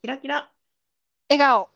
[0.00, 0.48] キラキラ。
[1.28, 1.68] 笑顔。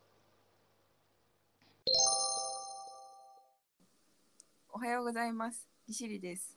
[4.72, 5.66] おはようございます。
[5.88, 6.56] ぎしりです。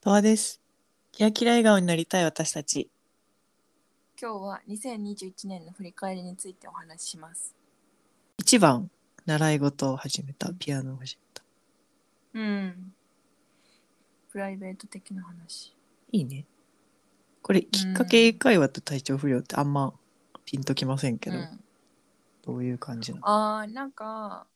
[0.00, 0.60] とわです。
[1.10, 2.88] キラキラ笑顔になりたい私たち。
[4.20, 7.56] 今日は2021年の振り返りについてお話しします。
[8.38, 8.88] 一番
[9.26, 11.42] 習い事を始めた、ピアノを始めた。
[12.34, 12.94] うん。
[14.30, 15.74] プライベート的な話。
[16.12, 16.44] いいね。
[17.42, 19.92] これ、きっかけ英会話と体調不良ってあんま
[20.52, 21.64] ピンときませんけど、うん、
[22.42, 23.26] どういう感じなの？
[23.26, 24.46] ああ、なんか、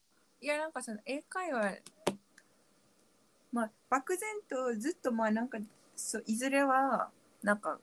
[0.43, 1.77] いや、なんかその英会話、
[3.51, 5.57] まあ、漠然とずっとまあなんか、
[5.97, 7.09] そういずれは、
[7.43, 7.79] なんか、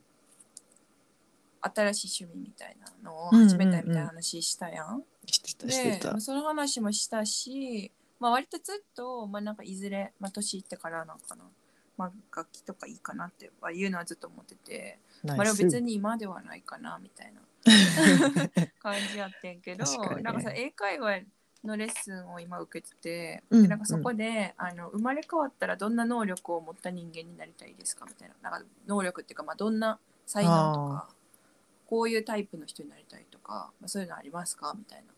[1.62, 5.04] 新しい趣味みたいなのを始めたいみたいな話したやん。
[5.26, 6.10] してた、してた。
[6.10, 6.22] でまあ。
[6.22, 11.46] その話もしたし、まあ、割とずっと、まあ、なんかいずれ、まあ、年いってからなんかな、
[11.98, 17.42] まあ、楽器とかいいかなっては言うのはずっと思ってて、まあ、別に今ではないかなみたいな
[18.80, 20.22] 感じやってんけど、確かにね。
[20.24, 21.22] なんかさ英会話
[21.64, 28.06] のレッスンを今受けてて、うんでなんかそこで、あの生まれ変わったらどんな能力を持った人間になりたいですか？
[28.06, 31.10] みたいななんか能力っていうか、まあ、どんな才能とか
[31.88, 34.74] こういうタイプの人になりたいとか、まあ、そういうのありますか？
[34.78, 35.14] みたいな。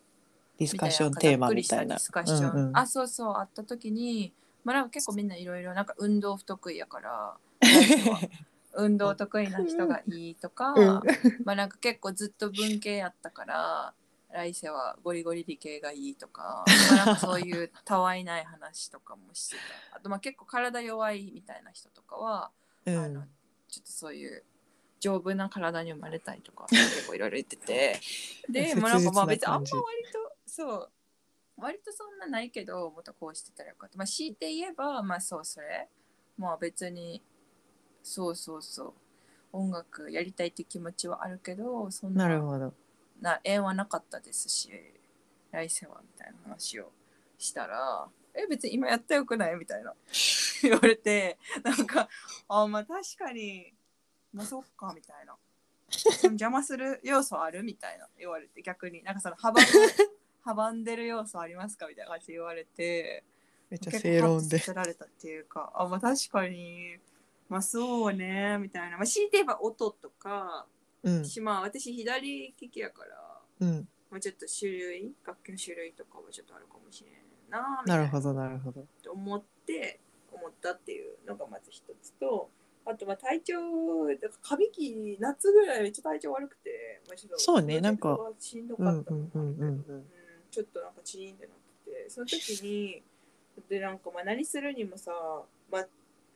[0.58, 1.96] ディスカッションテーマみたいな。
[1.96, 2.78] ディスカッション、うんうん。
[2.78, 7.38] あそうそうあった時にまあなんか結構みんないろいろなんか運動不得意やから
[8.76, 11.02] 運動得意な人がいいとか、うん。
[11.44, 13.94] まあなんか結構ずっと文系やったから
[14.32, 19.56] 来世はゴリゴリ理系がいいとか,、まあ、なんかそういうたわいない話とかもして
[19.92, 19.98] た。
[19.98, 22.52] あとまあ結構体弱いみたいな人とかは、
[22.86, 22.98] うん。
[22.98, 23.24] あの
[23.70, 24.44] ちょっとそういう
[25.00, 28.00] 丈夫な体に生まれたいとか結構いろいろ言ってて。
[28.50, 29.72] でもうなんかまあ別にあんま割
[30.12, 30.92] とそう
[31.58, 33.98] 割とそんなないけどもっとこうしてたらよかった。
[33.98, 35.88] まあ強いて言えばまあそうそれ。
[36.38, 37.24] まあ別に
[38.06, 38.94] そうそうそう。
[39.52, 42.74] 音楽やりたいって気持ちはあるけどそんななるほど。
[43.22, 44.70] な縁はなかったですし
[45.52, 46.92] 来世はみたいな話を
[47.38, 49.94] したらえ別に今やったらよくないみたいな
[50.62, 52.10] 言われてなんか
[52.50, 53.74] あまあ確かに
[54.34, 55.36] まあそっかみたいな。
[56.24, 59.02] 邪魔する要素あるみたいな言われて逆に。
[59.04, 59.60] なんかその阻む
[60.44, 63.24] 阻んでる要素ありますかみたいな感じで言われて
[63.70, 64.58] めっちゃ結正論で。
[64.74, 66.98] られたっていうかあまあ確かに
[67.50, 70.66] まあそうねみたいな、まあ、強いて言えば音とか、
[71.04, 71.26] うん。
[71.26, 73.88] しまあ私左利きやからうん。
[74.10, 77.14] まあ、ちょっと種類楽器の種類とかはちょっとあるかもしれん
[77.50, 78.86] なみたなないるほど、なるほど。
[79.04, 80.00] と思って
[80.32, 82.50] 思ったっていうのがまず一つと
[82.86, 83.56] あとまあ体調
[84.08, 90.06] だから過びき夏ぐらいめっちゃ体調悪くて、まあ、ちょっとそうねなんかしんどうんかったのもあるけどうんうんうんうんうん
[90.52, 93.04] ちょっとなんかチーンってなっててその時に
[93.70, 95.12] でなんかまあ何するにもさ、
[95.72, 95.88] まあ、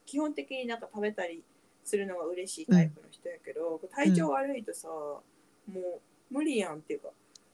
[0.10, 1.44] 基本的になんか食べたり
[1.84, 5.22] するのが嬉しいタイプの人やけど、体調悪いとさ、も
[5.68, 5.74] う
[6.32, 7.10] 無理やんっていうか。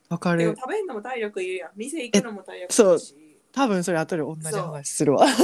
[0.07, 0.39] わかる。
[0.39, 1.71] でも食べるのも体力いるやん。
[1.75, 2.93] 店行くのも体力いそう。
[2.93, 3.15] るし
[3.51, 5.27] 多分それ後で同じ話するわ。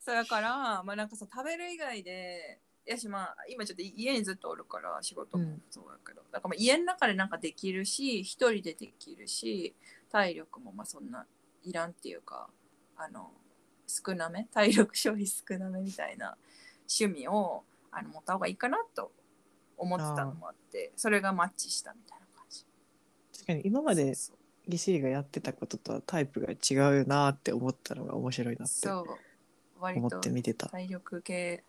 [0.00, 5.62] そうだからまあなんかさ食べる以外でやしまあ今ちょっと家にずっとおるから仕事もうん。
[5.70, 9.74] そうだけど、だからまあ家の中でなんかできるし一人でできるし
[10.10, 11.26] 体力もまあそんな
[11.62, 12.50] いらんっていうか
[12.96, 13.32] あの
[13.86, 16.36] 少なめ体力消費少なめみたいな
[16.88, 19.12] 趣味をあの持った方がいいかなと
[19.76, 22.64] 思ってたのもあってそれがマッチしたみたいな感じ。
[23.32, 24.14] 確かに今まで
[24.66, 30.68] ギシリがやってたこととはタイプが違うなって思ったのが面白いなって思とって見てた。
[30.68, 31.64] 体力系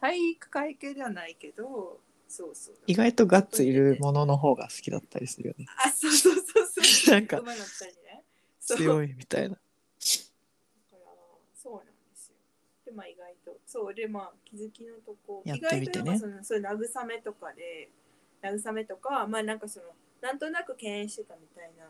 [0.00, 5.66] 体育会系ではないけどそうそう意外とガッツいるものの方が好きだったりするよね。
[5.84, 7.42] あそうそうそうそう なんか
[8.60, 9.48] 強いみたいな。
[9.48, 9.60] だから
[11.54, 12.34] そうなんですよ
[12.90, 13.56] でまあ意外と。
[13.66, 15.42] そうでまあ気づきのとこ。
[15.44, 16.04] やってみてね。
[16.04, 17.90] 意外となんかそのそういう慰めとかで
[18.42, 19.86] 慰めとかまあなんかその
[20.20, 21.86] なんとなく敬遠してたみたいな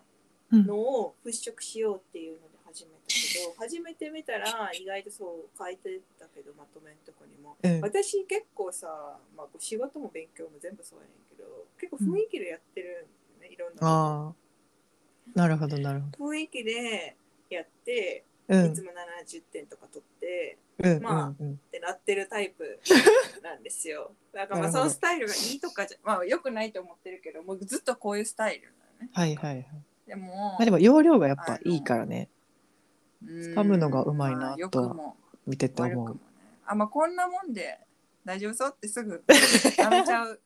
[0.53, 0.67] うん。
[0.67, 3.15] のを払拭しようっていうので始めたけ
[3.47, 7.81] ど、初めて見たら意外とそう書いてたけどまとめのとこにも、うん。
[7.83, 13.07] 私結構さ、まあ、仕事も勉強も全部そうやねんけど結構雰囲気でやってる
[13.39, 14.35] んね、いろんなああ。
[15.37, 16.33] なるほどなるほど。
[16.33, 17.17] 雰囲気で
[17.49, 18.73] やって、うん。
[18.73, 21.53] いつも70点とか取ってうんまあうんうん。
[21.55, 22.81] ってなってるタイプ
[23.43, 24.13] なんですよ。
[24.35, 29.11] だからまあそのスタイルがいいとかじゃまあ良くないと思ってるけどもうずっとこういうスタイルなのね。
[29.13, 29.67] はいはいはい。
[30.07, 32.29] でも,、まあでも容量がやっぱいいからね。
[32.29, 32.41] うん
[33.23, 35.15] 掴むのがうまいなと
[35.47, 36.11] 見てて悪くもね。
[36.13, 36.21] 思う。
[36.65, 37.79] あまあこんなもんで
[38.25, 39.23] 大丈夫そうってすぐ
[39.77, 40.41] やめちゃう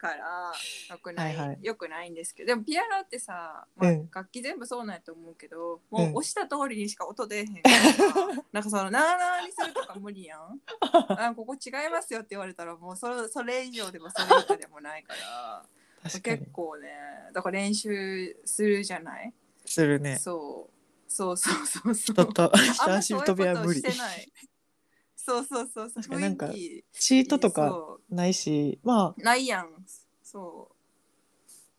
[0.00, 0.52] から
[0.88, 1.58] よくないはいはい。
[1.60, 4.08] よくないんですけどでもピアノってさ、まあうん。
[4.12, 5.98] 楽器全部そうなんやと思うけど、うん。
[5.98, 10.60] もう押した通りにしか音出えへんから、 なんかそのなーなーにするとか無理やん。
[11.08, 15.66] あここ違いますよって言われたらもうそれそれ以上でもそれ以下でもないから
[16.02, 16.38] 確かに。
[16.38, 16.88] 結構ね
[17.32, 19.32] だから練習するじゃない、
[19.66, 20.16] するね。
[20.16, 20.80] そう。
[21.12, 22.14] そうそうそうそう。
[22.14, 24.32] 人と人ま足そういうこと飛びは無理してない
[25.24, 26.48] そうそうそうそう確かになんか
[26.92, 29.68] チートとかそないしまあうないやん。
[30.22, 30.70] そ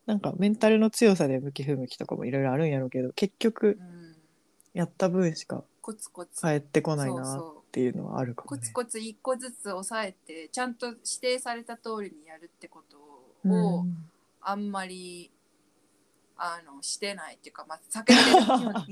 [0.06, 3.78] なんかメンタルの強さで向き不向きとかもいろいろあるんやろうけど結局
[4.74, 6.40] やった分しかコツコツ。
[6.40, 8.58] 返ってこないなっていうのはあるかもね。
[8.58, 12.98] コツコツ一個ずつ抑えてちゃんと指定された通りにやるってこと
[13.44, 13.96] うをん。
[14.40, 15.30] あんまり
[16.44, 18.20] あのしてないっていうか、まあ、避けて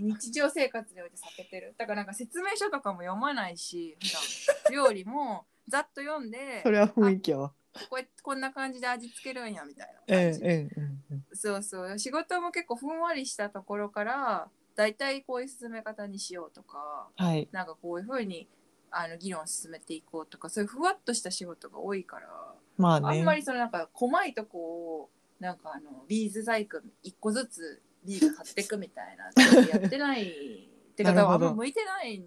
[0.01, 1.75] る 日常生活において避けてる。
[1.77, 4.73] だからなんか説明書とかも読まないし普段。
[4.73, 7.53] 料理もざっと読んでそれは雰囲気やわ。
[7.89, 11.99] こうやってこんな感じで味付けるんやみたいなうん感じ、うんうんうんそうそう。
[11.99, 17.49] 仕事も結構ふんわりしたところからだいたいこういう進め方にしようとかはい。
[17.51, 18.49] なんかこういうふうに
[18.93, 23.19] あの議論を進めていこうとかそういうふわっとした仕事が多いから、まあね。
[23.19, 24.59] あんまりそのなんか細いとこ
[25.01, 25.11] を
[25.41, 29.25] なんかあのビーズ細工一個ずつビーズ貼っていくみたいな
[29.69, 30.69] やってない。
[30.93, 32.23] って方はあんま向いてない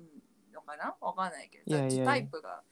[0.52, 0.96] のかな？
[1.00, 2.64] わかんないけどタイプが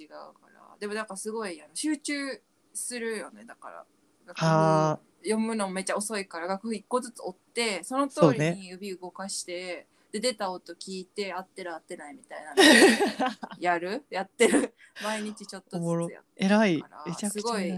[0.00, 0.76] 違うから。
[0.78, 2.14] でもなんかすごいあの集中
[2.72, 3.44] するよね。
[3.44, 12.62] だから読むのめっちゃ遅いから楽譜一個ずつ追ってその通りに指動かして、で出た音聞いて合ってる合ってないみたいなの
[13.58, 14.04] やる？
[14.10, 14.74] やってる。
[15.02, 17.72] 毎日ちょっとずつやって偉いからめちゃくちすごい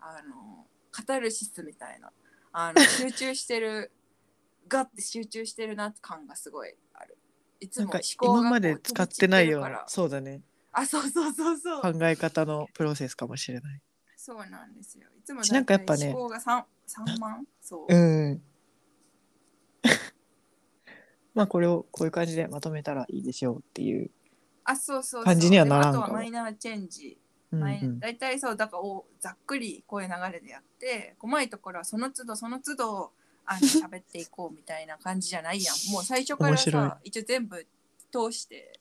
[0.00, 0.55] あの
[0.96, 2.10] カタルシスみたいな。
[2.52, 3.92] あの集中してる
[4.66, 7.18] ガッて集中してるな感がすごいある。
[7.60, 10.40] いつも思考が今まで使ってないようなそうだね。
[10.72, 11.82] あそうそうそうそう。
[11.82, 13.82] 考え方のプロセスかもしれない。
[14.16, 15.06] そうなんですよ。
[15.18, 17.46] いつもなんかやっぱね思考が 3, 3万？
[17.60, 18.42] そう、うん。
[21.34, 24.10] まあこれをこういう感じでまとめたらいいでしょうっていう
[24.64, 25.24] あそうそうそう。
[25.24, 26.04] 感じにはならんでかも。
[26.04, 27.18] あとはマイナーチェンジ
[27.52, 28.00] うんマイうん。
[28.00, 33.12] 大体そうだからおざっくりこういう流れでやって細いところはその都度その都度
[33.44, 35.92] あの 喋っていこうみたいな感じじゃないやん。
[35.92, 37.66] もう最初からさ一応全部
[38.10, 38.78] 通して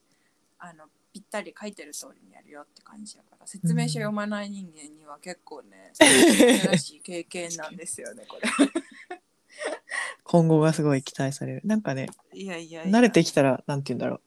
[0.60, 8.42] あのぴったり書いてる通りにやるよって感じだから説明書読まない人間には結構ね、新しい経験なんですよねこれ。
[10.24, 11.62] 今後がすごい期待される。
[11.64, 12.98] なんかねいやいやいや。
[12.98, 14.22] 慣れてきたらなんて言うんだろう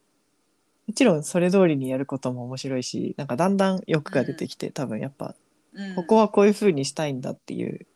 [0.88, 5.36] もちろんそれ通りにやることも面白いしなんかだんだん欲が出てきて、多分やっぱ
[5.74, 5.94] うん。
[5.94, 7.86] ここはこういう風にしたいんだっていう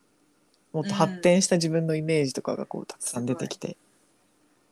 [0.73, 3.77] もっと発展した自分のイメージとかがこうたくさん出てきて、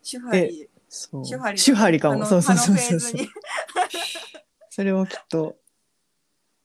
[0.08, 1.26] 手張りそう。
[1.26, 2.26] 手張り手張りかも。
[2.26, 3.24] そうそうそうあのフェーズに。
[3.24, 3.30] そ う
[4.70, 5.56] それをきっと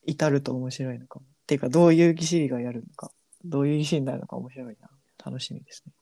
[0.05, 1.25] 至ると面白いのかも。
[1.25, 3.11] っていうかどういう義士がやるのか。
[3.45, 4.89] どういう義士になるのか面白いな。
[5.23, 5.93] 楽しみですね。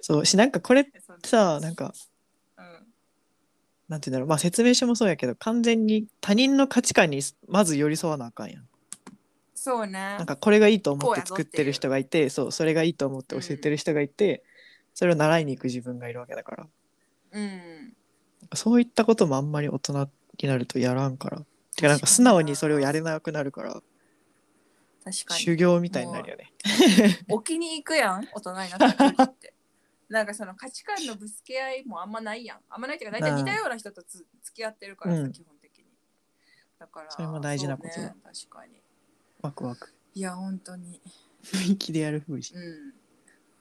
[0.00, 0.26] そう。
[0.26, 0.90] しなんかこれ
[1.24, 2.15] さなんかうん
[3.88, 4.28] なんて言うんだろう。
[4.28, 8.68] まあ説明書もそうやけど完全に他人の価値観にまず寄り添わなあかんやん。
[9.54, 9.92] そうね。
[9.92, 14.42] なんかこれがいいと思って作ってる人がいてそうそれがいいと思って教えてる人がいて、
[14.94, 16.66] それを習いに行く自分がいるわけだから。
[17.32, 17.94] うん。
[18.54, 20.08] そういったこともあんまり大人
[20.40, 21.42] になるとやらんから。
[21.76, 21.96] てかな。
[21.96, 23.82] んか素直にそれをやれなくなるから
[25.04, 25.40] 確かに。
[25.40, 26.52] 修行みたいになるよね。
[27.28, 29.52] 置 きに行くやん大人になった時って
[30.08, 32.58] なんかその価値観のぶつけ合いもあんまないやん。
[32.68, 35.32] あんまないっていうか大体似たような人とつ付き合ってるからさ、うん。
[35.32, 35.84] 基本的に。
[36.78, 37.88] だからそれも大事なこと。
[37.88, 38.82] だそうね、確かに。
[39.42, 39.92] ワクワク。
[40.14, 41.00] いや本当に。
[41.42, 42.58] 雰囲気でやる風じう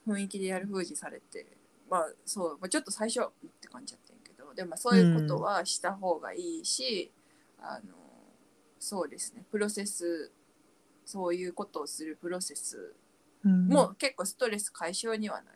[0.08, 0.14] ん。
[0.14, 1.46] 雰囲気でやる封じされて
[1.90, 3.24] まあそう、まあ、ちょっと最初っ
[3.60, 4.54] て感じやってんけど。
[4.54, 7.12] でもまあそういうことはした方がいいし、
[7.60, 7.96] あの
[8.80, 9.44] そうですね。
[9.52, 10.32] プロセス
[11.06, 12.94] そういうことをするプロセス
[13.44, 13.68] うん。
[13.68, 15.55] も結構ストレス解消にはなる。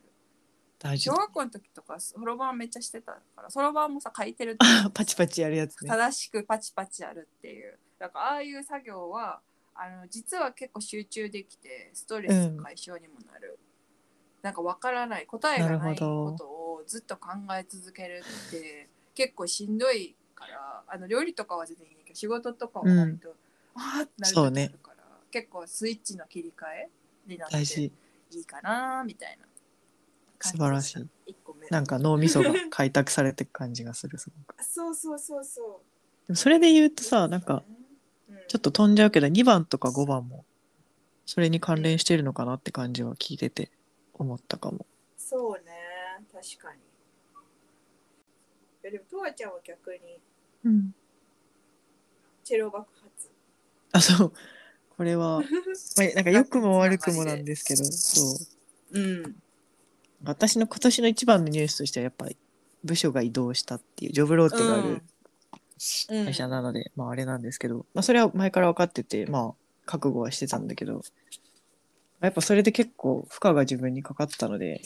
[0.80, 5.90] 大事小学校の時とかそろばんめっちゃしてたからそろばんもさ書いてるあパチパチやるやつね。
[5.90, 7.78] 正しくパチパチやるっていう。
[8.00, 9.42] だからああいう作業は
[9.76, 13.60] あの実は結構集中できてストレス解消にもなる、
[14.42, 23.36] なんかわからない答えがないなるほどことをずっと考え続けるって結構しんどいからあの料理とかは全然いいけど仕事とかは割と、
[23.76, 26.90] ああってなる時あるから、結構スイッチの切り替え
[27.28, 27.92] になって大事。
[28.32, 29.49] いいかなみたいな
[30.42, 31.08] 素晴らしい。
[31.70, 34.64] なんか脳みそが 開拓されていく感じがするすごく。
[34.64, 36.28] そうそうそうそう。
[36.28, 37.64] でもそれで言うとさなんか
[38.48, 40.46] ちょっと飛んじゃうけど2番とか5番も
[41.26, 43.72] それに関連してるのかなって感じは聞いてて
[44.14, 44.86] 思ったかも。
[45.18, 45.72] そうね。
[46.34, 46.80] 確かに。
[48.84, 50.20] えでもとわちゃんは逆に
[50.66, 50.96] うん。
[52.44, 53.30] チェロ爆発。
[53.92, 54.34] あそう。
[54.98, 55.42] これは、
[55.98, 58.22] まあ、なんか良くも悪くもなんですけどそ
[58.92, 59.00] う。
[59.00, 59.36] うん
[60.24, 62.38] 私の今年の一番のニュースとしてはやっぱり
[62.84, 65.02] 部署が移動したっていうジョブローテがある
[66.26, 69.54] 会社なので、まああれなんですけど、まあ、それは前から分かっててまあ
[69.86, 71.02] 覚悟はしてたんだけど
[72.22, 74.82] やっぱそれで結構負荷が自分にかかったので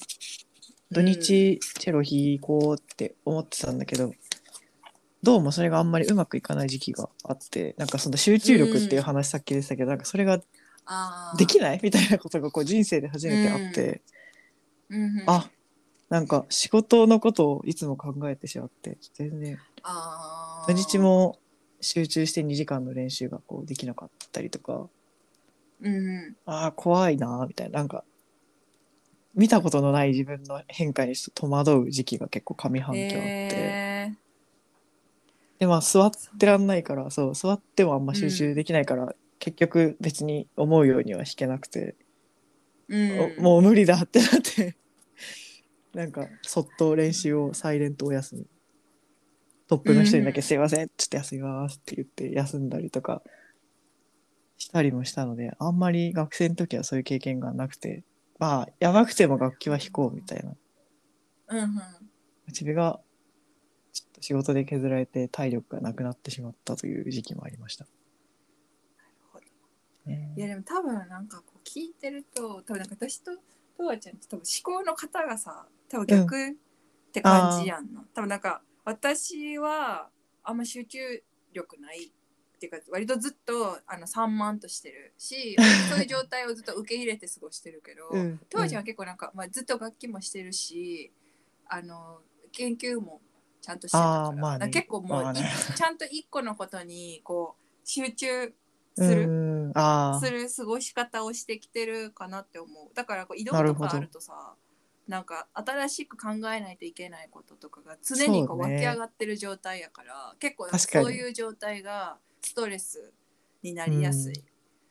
[0.92, 4.14] 土日チェロ弾こうって思ってたんだけど、
[5.24, 10.40] どうもそれがあんまりうまくいかない時期があってなんかその集中力っていう話さっきでしたけど、なんかそれが
[11.38, 14.02] できないみたいなことがこう人生で初めてあって、
[14.94, 15.24] うんうん。
[15.28, 15.50] あ
[16.10, 19.58] なんか仕事のことをいつも考えてしまって全然。
[20.68, 21.40] 土日も
[21.82, 24.88] 集中して2時間の練習がこうできなかったりとか。
[25.82, 26.36] うんうん。
[26.46, 27.80] ああ怖いなーみたいな。
[27.80, 28.04] なんか
[29.36, 34.12] 見たことのない自分の変化に戸惑う時期が結構上半期あって、へ
[35.60, 43.40] でまあ座ってらんないからそう座ってもあんま集中できないから、結局別に思うようには弾けなくて、ーうん。
[43.40, 44.76] おもう無理だってなって
[45.94, 48.48] なんかそっと練習をサイレントお休み。
[49.68, 50.44] トップの人にだけ「うん。
[50.44, 50.90] すいません。
[50.98, 53.24] ちょっと休みます」って言って休んだりとか
[54.58, 58.04] したりもしたのであんまり学生の時はそういう経験がなくて
[58.40, 60.56] まあやばくても楽器は弾こうみたいな。
[61.48, 61.72] うんうん。
[62.48, 63.00] 自分が
[63.94, 67.86] ちょっと仕事で削られて体力がなくなってしまったという時期もありました。
[70.06, 70.34] ね。
[70.36, 73.32] いやでも多分なんかこう聞いてると多分なんか私と
[73.78, 76.54] とわちゃんって多分思考の方がさ多分逆っ
[77.12, 80.10] て感じやんな、多分なんか私は
[80.44, 81.00] あんま集中
[81.54, 85.56] 力ないっていうか割とずっとあの散漫としてるし
[85.90, 91.12] そういう状態をずっと受け入れて過ごしてるけど、うんとわちゃんは結構なんか、まあ、ずっと楽器もしてるし
[91.68, 92.22] あの
[92.52, 93.22] 研究も
[93.62, 94.70] ちゃんとしてたから。
[94.70, 95.42] 結構もう、まあね。
[95.42, 95.44] い
[95.76, 98.54] ちゃんと一個のことにこう集中
[98.96, 99.74] すうる。
[100.20, 102.94] する過ごし方をしてきてるかなって思う。
[102.94, 104.56] だからこう移動とかあるとさ
[105.08, 113.12] なんか新しく考えないといけないこととかが常にこう湧き上がってる状態やから、結構そういう状態がストレス
[113.62, 114.34] になりやすい。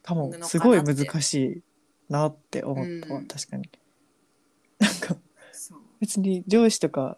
[0.03, 1.63] かもすごい難しい
[2.11, 3.27] なって思ったわ、うん。
[3.27, 3.71] 確かに。
[4.79, 5.17] なんか
[6.01, 7.17] 別に上司とか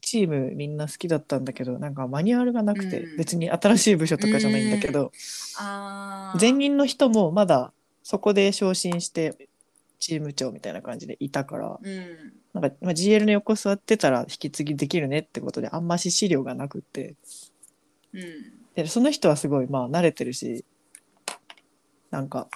[0.00, 3.16] チームみんな好きだったんだけどなんかマニュアルがなくて、うん。
[3.16, 5.12] 別に新しい部署とかじゃないんだけど、
[5.58, 6.40] あー。
[6.40, 9.47] 前任の人もまだそこで昇進して
[9.98, 12.32] チーム長みたいな感じでいたからうん。
[12.54, 17.16] なんか、まあ、GL の横座ってたら引き継ぎできるねってことであんまし資料がなくって。
[18.12, 18.22] うん。
[18.74, 20.64] でその人はすごいまあ慣れてるし
[22.10, 22.48] なんか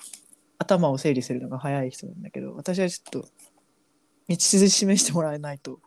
[0.58, 3.28] 頭を整理するのが早い人なんだけど私はちょっと
[4.28, 5.80] 道筋示してもらえないと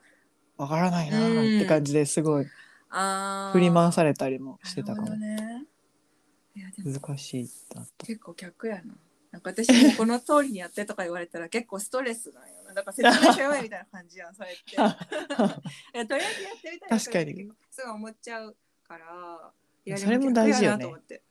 [0.57, 2.45] わからないなーって感じですごい
[3.53, 5.09] 振り回されたりもしてたかも。
[5.09, 5.65] なるほどね。
[6.55, 8.95] いやでも難しいってなった結構逆やな。
[9.35, 12.73] なんか私もこの通りにやってとか言われたら結構ストレスなんよな。
[12.73, 14.75] だから説明しようよみたいな感じやん、それって。
[14.77, 18.55] いやとりあえずやってみたいな確かにすぐ思っちゃう
[18.87, 19.51] から。
[19.85, 21.21] いやそれも大事よねでも逆やなと思って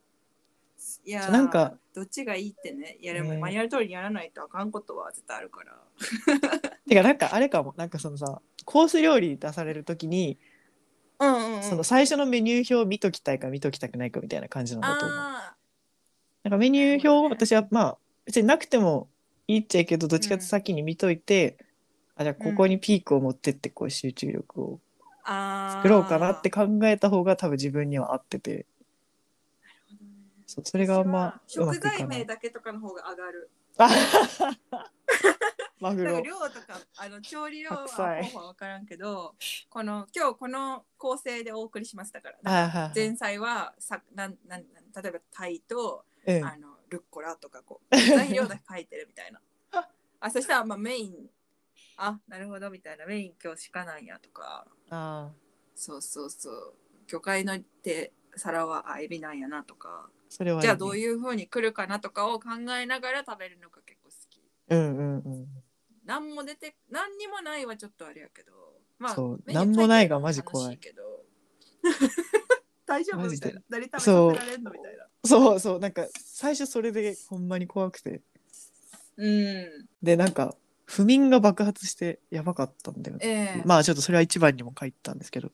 [1.04, 2.98] いやなんかどっちがいいってね。
[3.00, 5.78] いやでもねマニュアル通りにやらないとあかんことは絶対あるから。
[6.86, 10.38] てかなんかあれかもなんかそのさコース料理出される時に、
[11.20, 11.62] うんうん、うん。
[11.62, 15.18] その最初のメニュー表見ときたいか見ときたくないかみたいな感じなんだと思う。
[16.44, 19.08] あなんかメニュー表を私はまあ別になくても
[19.48, 21.58] いいっちゃいいけどどっちかって先に見といて、
[22.16, 24.80] あじゃあここにピークを持ってってこう集中力を。
[25.26, 28.50] 作ろうかなって考えた方が多分自分には合ってて。
[28.50, 28.64] なる
[29.88, 30.44] ほどね。
[30.46, 32.26] そそれがあんま食材名。
[32.26, 33.50] だけとかの方が上がる。
[33.78, 33.88] あ
[35.80, 36.20] マグロ。
[36.20, 39.34] 量とかあの調理量は方法は分からんけど
[39.70, 42.92] この今日この構成でお送りしましたから。
[42.94, 49.40] 前菜はさなんなんなん例えば鯛と、うんあのルッコラとかこう 材料だけ書いてるみたいな。
[50.20, 51.30] あそしたらまあメイン
[51.96, 53.06] あなるほどみたいな。
[53.06, 54.66] メイン今日鹿なんやとか。
[54.90, 55.32] あ
[55.74, 56.74] そうそうそう。
[57.06, 60.08] 魚介の手皿はあエビなんやなとか。
[60.10, 64.42] ーそれはねじゃあどういう風に来るかなとかを考えながら食べるのが結構好き。
[64.68, 65.46] うんうんうん。
[66.04, 68.52] 何も出て何にもないはちょっとあれやけど。
[68.98, 69.16] まあ
[69.46, 70.78] 何もないがマジ怖い。
[70.78, 71.24] けど。
[72.86, 73.28] 大丈夫？
[73.30, 73.62] みたいな。
[73.68, 74.70] 誰食べさせられんの？
[74.70, 78.20] みたいなそうそうなんか最初それでほんまに怖くて。
[79.16, 79.86] うん。
[80.02, 83.62] でなんか不眠が爆発してやばかったんだよねええ。
[83.64, 85.50] まあちょっとそれは一番にも書いてたんですけど。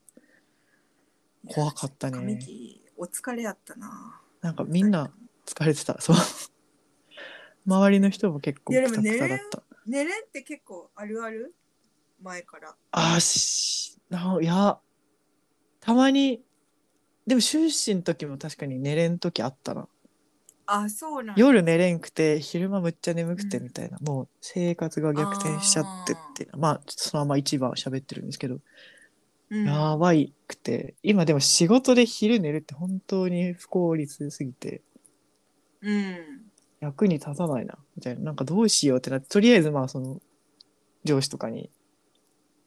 [1.46, 2.18] 怖かったね。
[2.18, 4.20] 神木お疲れやったな。
[4.42, 5.12] なんかみんな
[5.46, 6.00] 疲れてた。
[6.00, 6.16] そう。
[7.66, 9.62] 周りの人も結構いやでクタもねクタだった。
[9.86, 11.54] 寝れんって結構あるある？
[12.22, 12.74] 前から。
[12.90, 14.78] あーしないや
[15.80, 16.42] たまに
[17.30, 19.86] でも終始の時も確かに寝れん時あったな。
[20.66, 21.34] あそうなんや。
[21.36, 28.58] 夜寝れんくて昼間むっちゃ眠くてうんみたいな、もう生活が逆転しちゃってってまあちょっとそのまま一番喋ってるんですけど、
[29.50, 29.64] うん。
[29.64, 30.96] やばいくて。
[31.04, 34.82] 今でも仕事で昼寝るって本当に不効率すぎて。
[35.82, 36.16] うん。
[36.80, 37.78] 役に立たないな。
[37.94, 38.22] みたいな。
[38.22, 40.20] なんかどうしようってなってとりあえずまあその
[41.04, 41.70] 上司とかに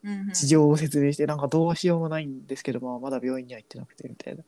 [0.05, 0.33] うんうん。
[0.33, 4.43] 事情を説明して、なんかどうしようもないんですけど、まあ、まだ病院には行ってなくてみたいな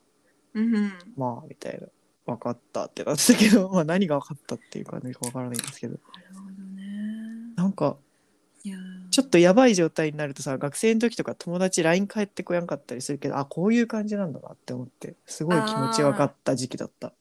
[0.55, 0.75] うん。
[0.75, 1.88] うんまあみたいな。
[2.25, 5.93] 分かったってなってたけど、 まあ、何が分かったっていうか何か分からないんですけど。
[5.93, 7.53] なるほどね。
[7.55, 7.97] なんか
[8.63, 8.77] いや
[9.12, 17.13] ちょっとやばい状態になるとさ学生の時とか友達 LINE 返ってこやんかったりするけどあこういう感じなんだなって思ってすごい気持ち分かった時期だった。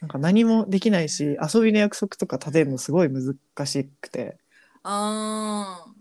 [0.00, 3.36] なんか何もできないし遊びの約束とか立てるのすごい難
[3.66, 4.38] しくて。
[4.82, 5.92] あー。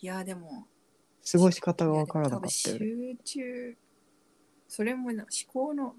[0.00, 0.66] いやでも
[1.30, 3.76] 過ごし方が分からなかった集中
[4.68, 5.94] それもな思考の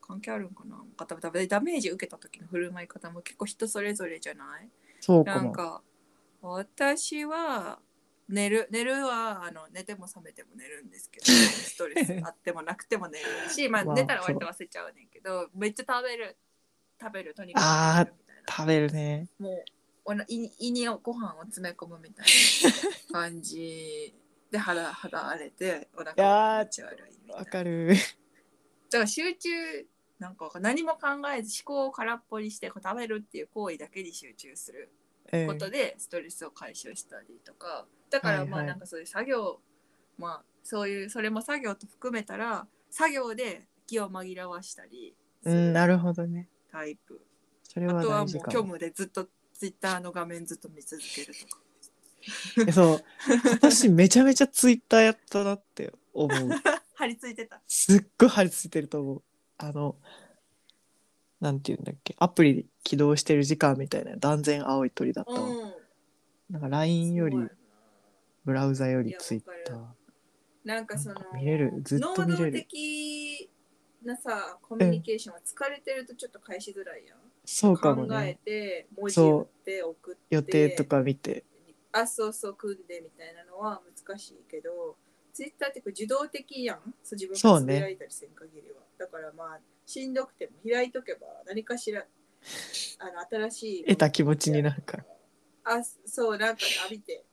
[0.00, 0.82] 関係あるんかな。
[0.96, 4.68] 多分ダメージ受けた時の振る舞い方も結構人それぞれじゃない？
[5.00, 5.82] そうなんか
[6.40, 7.78] 私は
[8.28, 16.36] 寝る寝るはあの寝ても覚めても寝るんですけど ストレスあってもなくても寝るし、まあ、まあ寝たら割と忘れちゃうねんけどめっちゃ食べる
[17.00, 19.28] 食べるとにかく食べるね。
[19.38, 19.64] もう
[20.04, 22.26] おな胃にご飯を詰め込むみたい
[23.12, 24.12] な感じ
[24.52, 27.44] で腹腹荒れてお腹がめっちゃ悪いみたいな。
[27.44, 27.88] 分かる。
[27.88, 29.48] だから集中
[30.18, 30.98] なんか何も考
[31.36, 34.90] えず思考を空っぽにしてこう食べるっていう行為だけに集中する
[35.32, 37.86] えことでストレスを解消したりとか。
[38.10, 38.70] だからまはいはい。
[38.70, 39.58] あなんかそういう作業、
[40.18, 46.48] まあそういうそれも作業と含めたら作業で気を紛らわしたりうんなるほどね。
[46.70, 47.20] タイプ、
[47.62, 51.62] それはあとはもう虚無でずっとツイッターの画面ずっと見続けるとか
[52.66, 53.04] えそう
[53.52, 56.30] 私めちゃめちゃツイッターやったなって思う。
[56.94, 57.60] 張り付いてた。
[57.66, 59.22] すっごい張り付いてると思う。
[59.58, 59.96] あの
[61.40, 62.14] なんていうんだっけ。
[62.18, 65.32] アプリ起動してる時間みたいな断然青い鳥だった。
[65.32, 65.74] わ、うん。
[66.50, 67.36] なんか LINE より
[68.44, 69.76] ブラウザよいやりツイッター。
[69.76, 69.94] わ
[70.64, 71.82] なんかその見れる？
[71.82, 72.52] ずっと見れる？
[72.52, 73.50] 能動的
[74.04, 80.22] なさコミュニケーションは疲れてるとちょっと返しづらいやん、そうかも考えねて文字打って送って。
[80.30, 81.44] 予定とか見て
[81.92, 84.96] あそうそう組んでみたいなのは難しいけど
[85.32, 86.78] ツイッターってこう受動的やん。
[87.02, 92.04] そう自分がついたりせん限りは、だからまあしんどくても開いとけば何かしら
[92.98, 95.04] あの新しい得た気持ちになるから。
[95.64, 97.24] あそうなんか浴びて。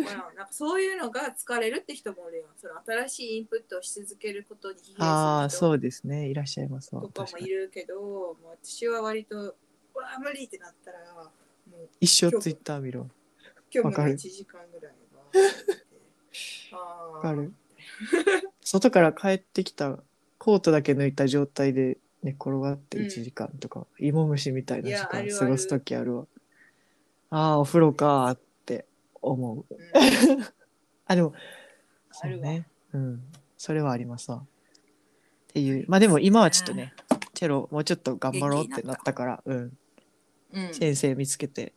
[0.00, 2.48] まあなんかそういうのが疲れるって人もおるやん。
[2.56, 6.28] その新しいインプットをし続けることにああそうですね。
[6.28, 6.94] いらっしゃいます。
[6.94, 9.56] わとかもいるけどもう私は割とう
[9.94, 11.30] わあ無理ってなったらも
[11.84, 13.08] う一生ツイッター見ろ
[13.72, 14.14] 今日もわかる。
[14.14, 14.92] 1時間ぐらい
[16.72, 17.52] はあわかる。
[18.62, 19.98] 外から帰ってきた
[20.38, 23.06] コートだけ抜いた状態で寝転がってうん。
[23.06, 26.26] 1時間とか、芋虫みたいない時間過ごす時あるわ。
[27.30, 28.86] ああお風呂かーって
[29.20, 29.64] 思う。
[29.68, 30.44] うん。
[31.06, 31.34] あでも
[32.22, 32.68] あうね。
[32.92, 33.22] うん。
[33.56, 34.38] それはありますわ。
[34.38, 34.46] っ
[35.48, 35.84] ていう。
[35.88, 36.94] まあでも今はちょっとね
[37.34, 39.78] チェロもうちょっと頑張ろうってなったからうん。
[40.52, 40.74] うん。
[40.74, 41.72] 先生見つけて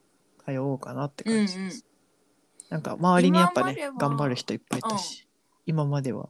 [0.51, 1.81] 通おうかなって感じです、うんうん。
[2.69, 5.27] なんか周りにやっぱね頑張る人いっぱいいたし、
[5.65, 6.29] 今までは。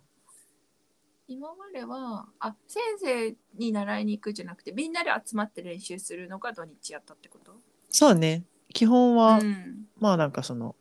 [1.27, 7.53] 今まではあ先生に習いに行くじゃなくてみんなで集まって練習するのが土日やったってこと？
[7.89, 8.45] そうね。
[8.73, 9.85] 基本は、うん。
[9.99, 10.75] まあなんかその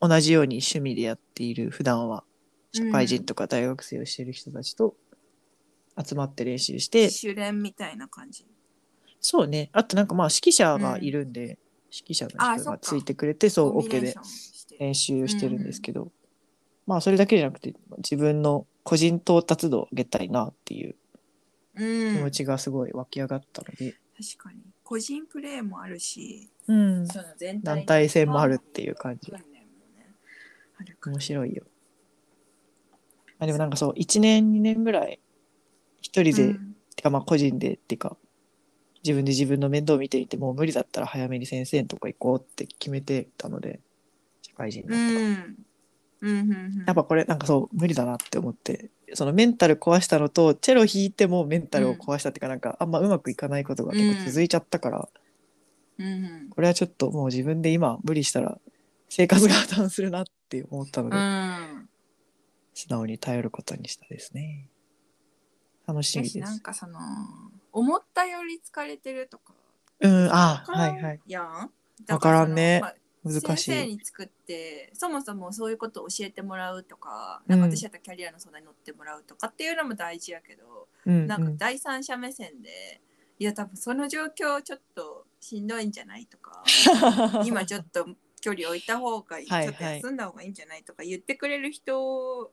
[0.00, 2.24] 同じように趣味でやっている普段は
[2.72, 4.94] 社会人とか大学生をしている人たちと
[6.02, 8.46] 集まって練習して、主練みたいな感じ。
[9.20, 9.68] そうね。
[9.72, 11.58] あとなんかまあ指揮者がいるんで、
[11.92, 14.14] 指揮者の人がついてくれてそうコンビネ OK で
[14.78, 16.10] 練習してるんですけど、
[16.86, 20.94] まあそれだけじゃなくて自分の個人到達度を上げたいなっていう
[21.76, 22.16] うん。
[22.16, 24.60] 気持ちがすごい湧き上がったので、確かに。
[24.82, 29.32] 個人プレーもあるしうん、その全体団体戦もあるっていう感じ。
[29.32, 29.44] ね
[31.04, 31.64] 面白いよ。
[33.38, 35.20] あでもなんかそう1年2年ぐらい
[36.00, 36.76] 一人で、うん。
[36.96, 38.16] てかまあ個人でっていうか
[39.02, 43.80] 自分で自分の面倒を見ていてもう無理だったら早めに先生のとこ行こうって決めてたので
[44.42, 45.56] 社会人にうなってから、ん。
[46.22, 55.08] うんうんうんやっぱこれなんかそう無理だなって思ってそのメンタル壊したのとチェロ弾いてもメンタルを壊したっていうか、なんかあんまうまくいかないことが結構続いちゃったから、
[55.98, 56.06] うん。
[56.06, 58.58] うんこれはちょっともう自分で今無理したら
[59.08, 61.88] 生活が破綻するなって思ったので、うん。
[62.74, 64.68] 素直に頼ることにしたですね。
[65.86, 66.50] 楽しみ私です。
[66.50, 66.98] なんかその
[67.72, 69.54] 思ったより疲れてるとか。
[70.00, 71.20] うんあはいはい。
[71.26, 71.70] やん。
[72.08, 72.80] わからんね。
[72.80, 73.42] だから難しい。
[73.42, 77.60] 先生に作ってそもそもそういうことを教えてもらうとか、うん。
[77.60, 83.00] なんか私やったらキャリアの相談に乗ってもらうとかっていうのも大事やけど、うんなんかうん第三者目線で
[83.38, 86.62] いや多分その状況ちょっとしんどいんじゃないとか
[87.44, 88.06] 今ちょっと
[88.40, 90.46] 距離置いた方がいい、はいちょっと休んだ方がい。
[90.46, 92.52] いんじゃないとか言ってくれる人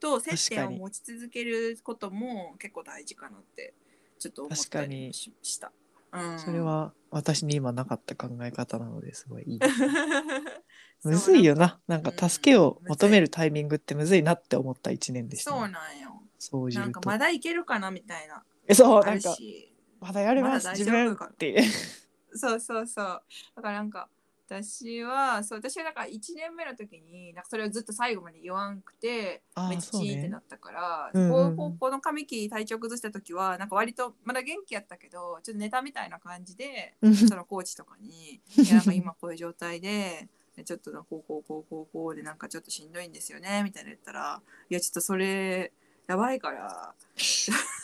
[0.00, 3.74] と接点を持ち続けることも結構大事かなって
[4.18, 5.72] ちょっと思ったりもしした。
[6.12, 9.60] うん、それは私に今なかった考え方なのですごいいい。
[11.04, 11.78] むずいよな。
[11.86, 15.72] なんうんか助けを求めるタイミングってむずいなって思った一年でした、そうね。
[15.72, 16.22] なんよ。
[16.38, 16.68] そう。
[16.70, 18.42] なんかまだいけるかなみたいな。
[18.66, 19.72] えそうなんかし。
[20.00, 21.62] まだやれます、ま自分って。
[22.32, 23.22] そうそうそう。
[23.56, 24.08] だからなんか
[24.48, 31.20] 私はそう私はなんか1年目の時になんかそれをずっと最後まで言わんくてめっちゃチーってなったから、ね。
[31.20, 36.94] うんうんの上期体調崩した時はなんか割とまだ元気やったけどちょっとネタみたいな感じで
[37.28, 40.28] そのコーチとかに「いやなんか今こういう状態で
[40.64, 45.72] ちょっとなこうこうこうこうこうでなんかちょっとしんどいんですよね」みたいな言ったら「いやちょっとそれ
[46.06, 46.94] やばいから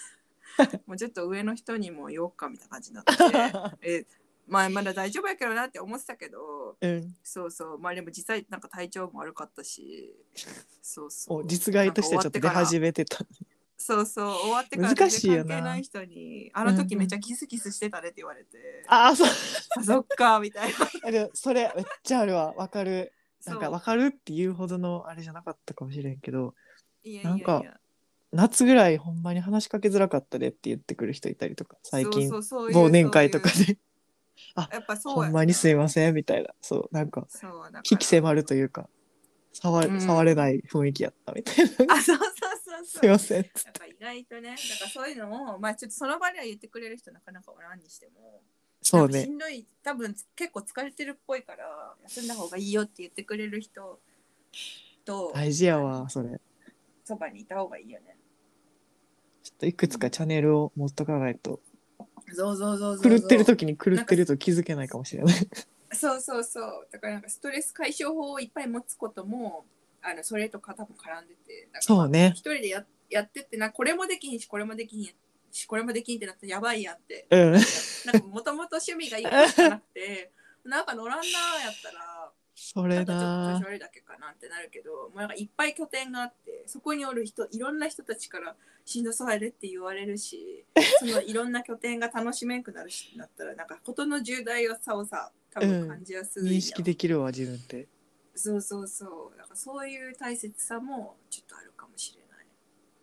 [0.86, 4.06] もうちょっと上の人にも言おうか」みたいな感じになってえ
[4.46, 7.14] まあまだ大丈夫やけどなって思ってたけどうん。
[7.22, 10.14] そうそうまあでも実際なんか体調も悪かったし
[10.82, 13.18] そうそうお実害としてちょっと出始めてた。
[13.78, 19.28] そうそう終わってから難しいよな全然関係ない人に「あの時めっちゃキスキスしてたね」って言われて「ああそう。
[19.76, 20.76] あそっか」みたいな。
[21.08, 22.52] あでもそれめっちゃあるわ。
[22.54, 23.12] わかる。
[23.46, 26.54] なんかわかるっていうほどのあれじゃなかったかもしれんけど、
[27.02, 27.64] いやいやいやなんか
[28.30, 33.64] 夏ぐらいほんまに話しかけづらかったでって言ってくる人いたりとか、最近そうそうそういう忘年会とかそ
[34.56, 38.88] ういうで、やっぱそうほんまにすいまませんみたいな、そう、なんか、そうだ危機迫るというか、
[39.52, 41.94] 触うん触れない雰囲気やったみたいな。
[41.94, 43.42] あそうそうそうそうすいません。
[43.42, 48.40] やっぱ意外とねだからそういうのをまあちょっとその場では言ってくれる人なかなかおらんにしても
[48.80, 49.30] そうねなんかし。
[49.30, 54.00] んどい多分結構疲れてるっぽいから休んだ方がいいよって言ってくれる人
[55.04, 56.40] と大事やわ、それ。
[57.04, 58.16] そばにいた方がいいよね
[59.42, 61.60] ちょっといくつかチャンネルを持っとかないと、
[62.34, 63.18] そうそうそうそう。
[63.18, 65.34] 狂ってる時に狂ってると気づけないかもしれない。
[65.92, 66.88] そうそうそう。
[66.90, 69.64] だからなんかストレス解消法をいっぱい持つことも
[70.02, 71.68] あのそれとか多分絡んでて。
[71.80, 72.32] そうね。
[72.34, 75.14] 一人でややってってなこれもできひんしこれもできひん
[75.50, 77.26] しこれもできんってなったらやばいやんって。
[77.30, 77.52] うん。
[77.52, 80.30] なんかもともと趣味が一個しかなくて
[80.64, 82.32] なんか乗らんなーやったら
[82.72, 90.64] それただちょっとな調子悪いだけかなってなるけど、まあ、なんかいっぱい拠点があってそこにおる人いろんな人たちからしんどそうやでって言われるし
[91.00, 97.86] そのいろんな拠点が楽しめんくなるしなったらなんか事の重大さをさ多分感じやすいやん、認識できるわ、自分って。
[98.34, 99.36] そうそうそう。
[99.36, 102.46] だからそういう大切さもちょっとあるかもしれない。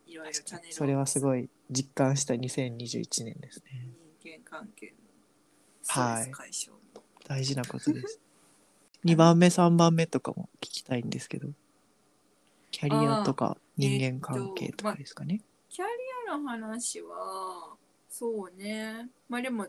[0.07, 3.87] いろいろチャンネルをそれはすごい実感した2021年ですね。
[4.23, 4.93] 人間関係の
[5.83, 8.19] ストレス解消も、大事なことです。
[9.05, 11.49] 2番目、3番目とかも聞きたいんですけど、
[12.71, 15.41] キャリアとか人間関係とかですかね。
[15.69, 15.91] キャリ
[16.31, 17.75] アの話は
[18.09, 19.09] そうね。
[19.27, 19.67] まあでも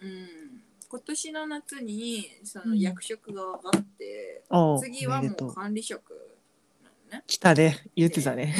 [0.00, 0.62] うん。
[0.88, 2.78] 今年の夏にそのうん。
[2.78, 5.54] 役職が上がって、おう次はもう。
[5.54, 6.10] 管理職
[6.82, 7.24] なのね。
[7.26, 8.54] 来たね、言ってたね。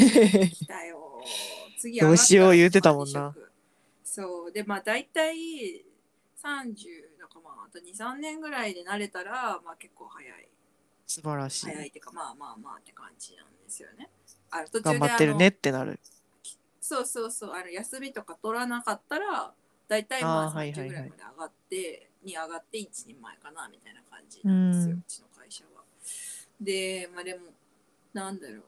[0.53, 1.23] 来たよ。
[1.79, 3.35] 次どうしよう言うてたもんな。
[4.05, 4.53] そう。
[4.53, 5.85] でまあ大体
[6.43, 10.49] 30だからまああと23年ぐらいで慣れたらまあ結構早い
[11.07, 11.67] 素晴らしい。
[11.67, 14.09] 早いっていうかまあまあまあって感じなんですよね
[14.51, 15.99] あの途中頑で張ってるねってなる。
[16.81, 19.53] そうそうそうあの休みとか取らなかったら
[19.89, 25.83] 大体まああーはいはいはい30ぐらいまで上がって、に上がって1人前かなみたいな感じなんですよ、ううんちの会社は。
[26.61, 27.41] でまあでも
[28.13, 28.63] なんだろう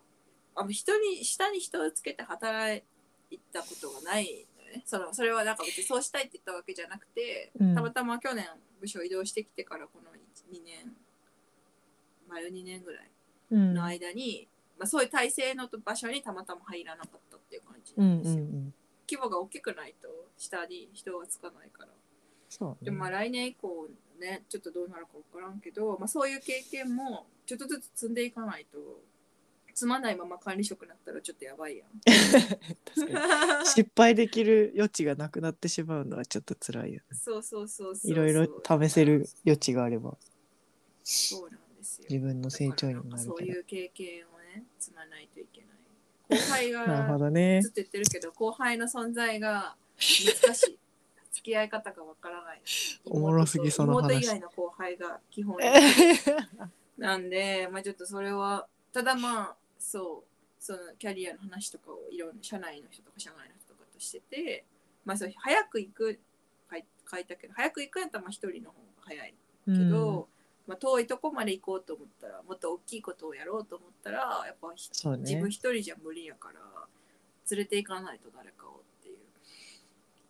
[0.55, 2.83] あの人に下に人をつけて働
[3.31, 8.47] いたことがないねそのそれはなんか別にそうしたいって言ったわけじゃなくて、うんたまたま去年
[8.81, 10.93] 部署移動してきてからこの2年
[12.29, 13.11] 丸2年ぐらい
[13.51, 18.45] うんの間に、まあ、そういう体制の場所にたまたま入らなかったっていう感じうなんんですよ。
[18.45, 18.75] うんうん。
[19.11, 21.89] 規模が大きくないと下に人がつかないから。
[22.51, 23.17] そうでもまあね。
[23.17, 28.79] 来年以降ね、ちょっとどうなるか分からんけど、まあ、そういう経験もちょっとずつ積んでいかないと、
[29.79, 31.89] 積まないまま管理職になったらちょっとやばいやん。
[32.03, 37.17] 確かに失敗できる余地がなくなってしまうのはちょっと辛いよね。
[37.17, 38.11] そうそうそうそう。
[38.11, 40.17] いろいろ試せる余地があれば
[41.05, 42.07] そうなんですよ。
[42.11, 43.41] 自分の成長にもなるそう。
[43.41, 46.41] いう経験をね、積まないといけない。
[46.41, 47.71] 後輩 なるほがどねずっ。
[47.71, 50.79] と言ってるけど、後輩の存在が難しい。
[51.31, 52.63] 付き合い方がわからない。
[53.05, 55.57] おもろすぎその話妹以外の後輩が基本
[56.99, 59.57] なんで、まあちょっとそれは、ただまあ、
[59.89, 64.67] そう、そのキャリアの話とかをいろんな社内の人とか社外の人とかとしてて、
[65.07, 66.21] まあそう早く行く
[67.11, 69.35] 書いたけど、早く行くんやったらまあ一人の方が早い
[69.67, 70.29] けど、
[70.67, 74.75] まあ遠いとこまで行こうと思ったら、もっと大きいことをやろうと思ったら、やっぱね。
[75.21, 76.61] 自分一人じゃ無理やから、
[77.51, 79.17] 連れて行かないと誰かをっていう、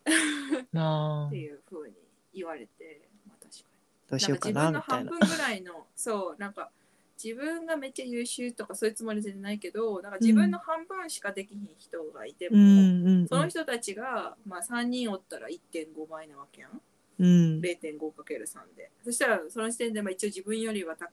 [1.27, 1.93] っていうふうに
[2.33, 3.65] 言われて、まあ確かに。
[4.09, 6.71] どうしようかなみたいなんか自分の半分ぐらいのそうなんか
[7.21, 13.27] 自分がめっちゃ優秀とかそういうつもり全然ないけどなんか自分の半分しかできひん人がいても、うんうんうん。
[13.27, 16.81] その人たちが、まあ、3人おったら1.5倍なわけやん。
[17.19, 17.59] うん。
[17.59, 18.91] 0.5×3 で。
[19.03, 21.09] そしたらその時点でまあ一応自分よりはた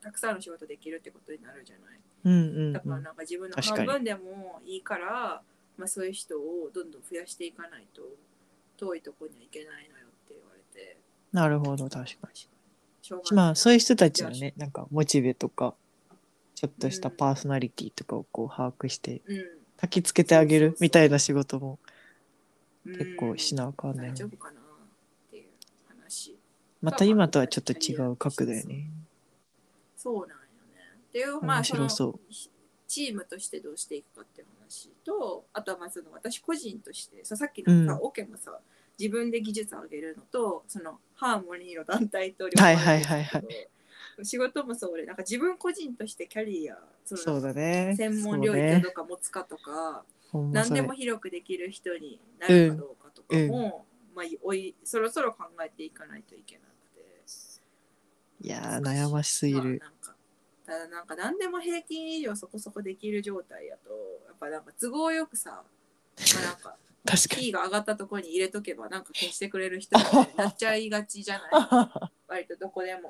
[0.00, 2.00] たくさんの仕事できるってことになるじゃない。
[2.24, 2.36] うんう
[2.70, 5.42] んだからうんなんか自分の半分でもいいから、
[5.76, 8.02] まあ、そういう人をどんどん増やしていかないと
[8.78, 10.96] 遠いとこには行けないのよって言われて。
[11.32, 12.48] なるほど確かに
[13.10, 13.46] しょうがにない。
[13.46, 15.74] まあそういう人たちのねなんかモチベとか
[16.54, 19.44] ちょっとしたパーソナリティとかをこう把握してうん。
[19.78, 21.78] 焚きつけてあげるみたいな仕事も
[22.86, 22.96] うん。
[22.96, 24.62] 結構しなあかんね大丈夫かなっ
[25.30, 25.44] ていう
[25.88, 26.36] 話。
[26.82, 28.90] また今とはちょっと違う角度よね。
[29.96, 30.38] そうなんよね。
[31.08, 38.02] っていうまあそのチームとしてどうしていくかっていう話とあとはまあその私個人としてささっきのさ、うん。
[38.02, 38.58] オケもさ
[39.00, 43.44] 自分で技術を上げるのとそのハーモニーの団体とはいはいはいはい。
[44.22, 47.94] 仕事もそうでなんか自分個人としてキャリアそうだね。
[47.96, 57.00] 専門領域をどっか持つかとか、ほんまそれ何でも広くできる人になるかどうかとかも、まあ、おいそろそろ考えていかないといけなくて。
[58.42, 59.60] いやー悩ましすぎる。
[59.60, 60.14] まあなんか
[60.66, 63.90] ただなんか何でも平均以上そこそこできる状態やと
[64.26, 65.64] やっぱなんか都合よくさ、ま
[66.42, 67.42] あ、なんか確かに。
[67.42, 70.04] キーが上がったところに入れとけばなんか消してくれる人に
[70.36, 72.10] なっちゃいがちじゃない？
[72.28, 73.08] 割とどこでも。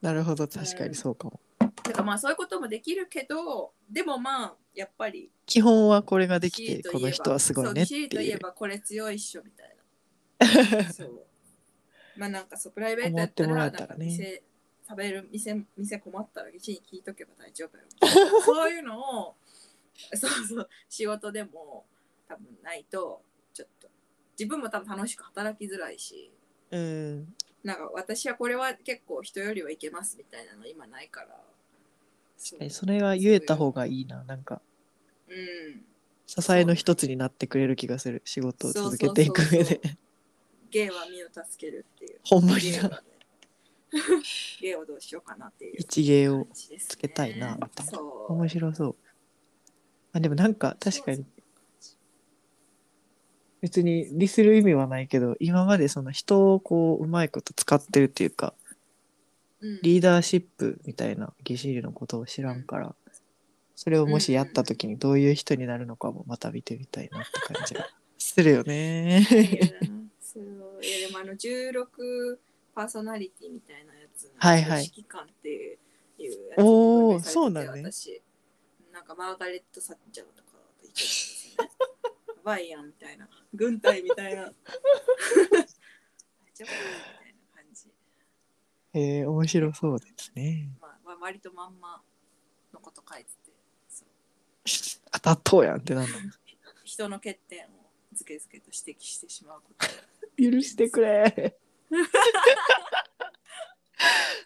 [0.00, 1.40] なるほど確かにそうかも。
[1.58, 7.98] だからまあそういうこともできるけどでもまあやっぱり基本はこれができてこの人はすごいねってそう。
[7.98, 9.76] キーといいうえばこれ強いっしょみたい
[10.84, 10.92] な。
[10.92, 11.22] そう。
[12.16, 14.42] まあなんかそうプライベートやったらなんかたらね店
[14.88, 17.84] 食べる店店困ったら一に聞いとけば大丈夫よ。
[18.44, 19.36] そういうのを
[20.14, 21.86] そうそう仕事でも
[22.28, 23.88] 多分ないとちょっと。
[24.38, 26.30] 自分も多分楽しく働きづらいし。
[26.70, 31.28] うんなんか私はこれは結構人よりはいけますみたいなの今ないから。
[32.36, 34.22] そうえそれは言えた方がいいな。
[34.24, 34.60] なんか
[35.28, 35.84] うん。
[36.26, 38.22] 支えの一つになってくれる気がする。
[38.24, 39.80] 仕事を続けていく上で。
[40.70, 42.20] 芸は身を助けるっていう。
[42.24, 42.82] ほんまにな。
[42.82, 43.16] 芸はね。
[44.60, 46.46] 芸をどうしようかなっていう一芸を
[46.88, 48.00] つけたいなみたいな。
[48.28, 48.96] 面白そう。
[50.12, 51.24] あでもなんか確かに
[53.66, 58.54] 別に利する意味はないけど今までその人をこううまいこと使ってるっていうか
[59.60, 59.80] うん。
[59.82, 62.94] リーダーシップみたいなギシールのことを知らんから
[63.74, 69.26] それをもしやった時にどういう人になるのかもまた見てみたいなって感じがするよね。
[70.22, 70.44] そう
[70.80, 71.02] い。
[71.02, 72.38] やでもあの16
[72.72, 74.84] パーソナリティみたいなやつのはいはい。
[74.84, 75.78] 指揮官っていう
[76.20, 77.90] やつにおー分類されててそうなんね。
[77.90, 78.22] 私
[78.92, 81.95] なんかマーガレット・サッチャーとかと言ってたんですよね
[82.46, 83.28] バイアンみたいな。
[83.52, 84.44] 軍隊みたいな。
[84.46, 85.64] 大丈夫み
[86.54, 87.90] たいな感じ。
[88.94, 90.70] えー、面白そうですね。
[90.80, 92.00] まあ、まあ、割とまんま
[92.72, 93.52] のこと書いてて
[95.10, 96.08] 当たっとうやんってなんの。
[96.84, 97.70] 人の欠点を
[98.12, 99.86] ずけずけと指摘してしまうこと。
[100.36, 101.58] 許してくれ。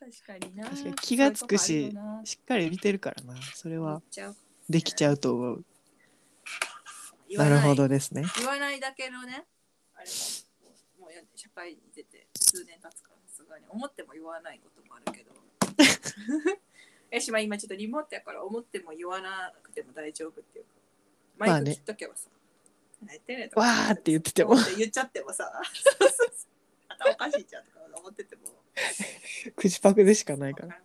[0.01, 0.71] 確かにな。
[0.71, 3.37] 確かに気がつくししっかり見てるからな。
[3.55, 4.01] それ言は
[4.71, 5.65] できちゃうと思う。
[7.31, 8.25] 言わなるほどですね。
[8.39, 9.47] 言わないだけのね
[9.95, 10.07] あれ
[10.99, 15.31] ももうや社会に出て数年経つからさすがに思っても言わないこともあるけど。
[17.13, 20.71] えしま今ちょっとリモートやから思っても言わなくても大丈夫っていうか。
[21.39, 22.29] マイク切っとけばさ、
[23.01, 24.57] 何言ってんねわーって言ってても。
[24.77, 25.51] 言っちゃってもさ。
[26.89, 28.43] 頭おかしいじゃんとか思ってても。
[29.57, 30.81] 口パクでしかないから。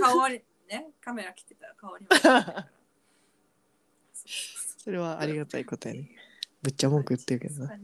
[0.00, 2.10] 顔にねカメラ切ってたら顔にも
[4.90, 6.10] それはありがたいことやね。
[6.60, 7.78] ぶっちゃ文句言ってるけどな。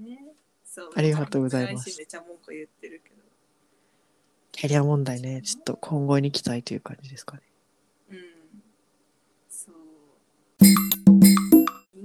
[0.64, 1.96] そありがとうございます。
[1.96, 3.22] めちゃ文句言ってるけど。
[4.50, 7.42] キャリア問題ね、ちょっと今後に期待という感じですかね。
[8.10, 8.18] うん。
[9.48, 9.74] そう。
[10.64, 10.74] 人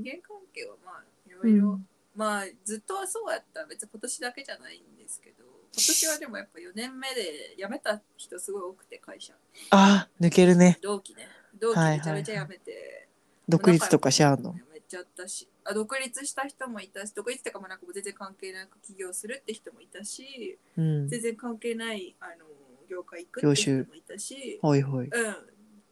[0.03, 1.79] 間関係はまあいろいろ、
[2.15, 3.65] まあずっとはそうやった。
[3.65, 5.45] 別に今年だけじゃないんですけど。
[5.45, 9.33] 今年はでもやっぱ4年目で辞めた人すごい多くて会社。
[9.71, 10.77] あー、抜けるね。
[10.79, 11.27] 同期ね。
[11.59, 13.07] 同期はいはいめちゃめちゃ辞めて、
[13.49, 14.55] 独立とかしゃんの？
[14.91, 21.07] ちゃあったしあ独立した人もいたし独立ってかもなんか全然関係なく起業するって人もいたしうん。
[21.07, 22.45] 全然関係ないあの
[22.89, 25.07] 業界行くって人もいたしほいほい。
[25.07, 25.11] うん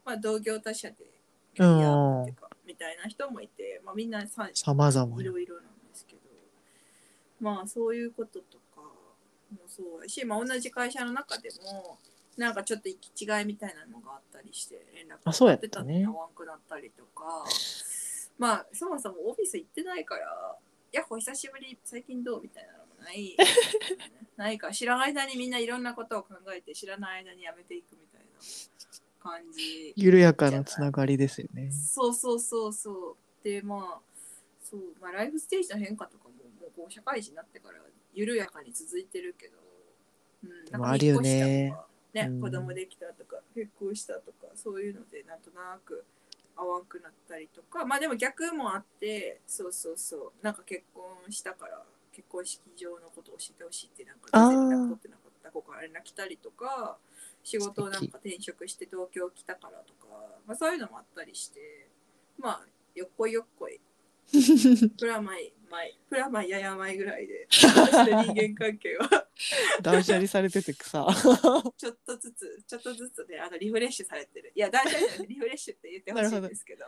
[0.04, 0.96] まあ同業他社で
[1.54, 5.22] キャリアっていうかみたいな人もいて、まあ、みんなささまざまや。
[5.22, 6.20] いろいろなんですけど
[7.40, 11.98] まあそういうこととかもそうやし、まあ、同じ会社の中でも
[12.36, 17.44] なんかちょっと行き違いみたいなのがあったりして連絡あそうやったね取ってたのに合わんくなったりとか
[18.40, 20.56] まあそもそもオフィス行ってないから
[20.92, 23.36] 「やっほ久しぶり最近どう?」みたいなのもない。
[24.36, 28.26] ないから知らない間にみんないろんなことを考えて知らない間にやめていくみたいな
[29.18, 29.92] 感じ。
[29.94, 31.70] 緩やかなつながりですよね。
[31.70, 33.16] そうそうそうそう。
[33.44, 34.16] でまあ
[34.62, 39.58] そうまあライフステージの変化とかももうこう社会人になってから緩やかに続いてるけど、
[40.44, 41.66] うん、でもあるよね。
[41.66, 42.40] 引っ越したとかね、うん。
[42.40, 46.06] 子供できたとか結婚したとかそういうのでなんとなく
[46.56, 47.84] 合わんくなったりとか。
[47.84, 50.32] まあでも逆もあってそうそうそう。
[50.42, 51.82] なんか結婚したから
[52.12, 56.98] 結婚式場のことを教えてほしいってなんか全然取ってなかった子から連絡来たりとか
[57.42, 60.08] 仕事をなんか転職して東京来たからとか、
[60.46, 61.88] まあ、そういうのもあったりして
[62.38, 62.60] まあ
[62.94, 63.80] よっこいよっこい。
[64.98, 69.26] プラマイマイプラマイややまいぐらいで 私の人間関係は
[69.82, 71.06] 断捨離されててさ。
[71.76, 76.84] ちょっとずつちょっとずつであのリフレッシュされてるいや大丈夫リフレッシュって言ってほしいんですけど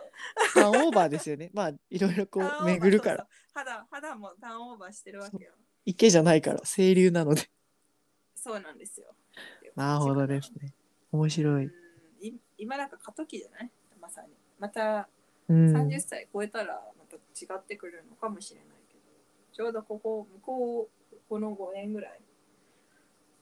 [0.53, 1.49] ターンオーバーですよね。
[1.53, 3.27] まあいろいろこう巡るから。
[3.53, 5.53] 肌肌もターンオーバーしてるわけよ
[5.85, 7.49] 池じゃないから清流なので。
[8.35, 9.15] そうなんですよ
[9.75, 10.73] なるほどですね。
[11.11, 11.63] 面白うん
[12.21, 12.27] い。
[12.27, 13.71] い今なんか過渡期じゃない？
[13.99, 15.07] まさにまた
[15.47, 15.75] うん。
[15.75, 19.01] 30歳超えたらまた違ってくるのかもしれないけど、
[19.53, 22.19] ちょうどここ向こうこの5年ぐらい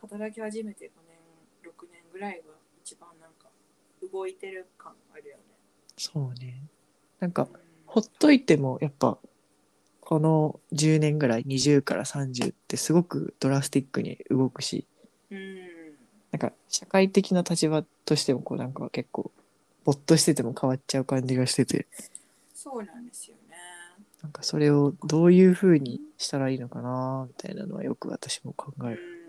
[0.02, 2.54] 働き始めて5年6年ぐらいが
[2.84, 3.50] 一番なんか
[4.12, 5.44] 動いてる感あるよね。
[5.98, 6.62] そうね。
[7.20, 9.18] なんかうんほっといてもやっぱ
[10.00, 14.86] この10年ぐらい20から30ってすごくドラスティックに動くし
[15.30, 15.58] うん
[16.32, 19.32] なんか社会的な立場としてもこうなんか結構
[19.84, 21.88] ぼっとしてても変わっちゃう感じがしてて
[22.54, 23.01] そうなんですよね。
[24.22, 29.02] なんかそれをどういう風にしたらいいのかなみたいなのはよく私も考える。
[29.16, 29.22] うん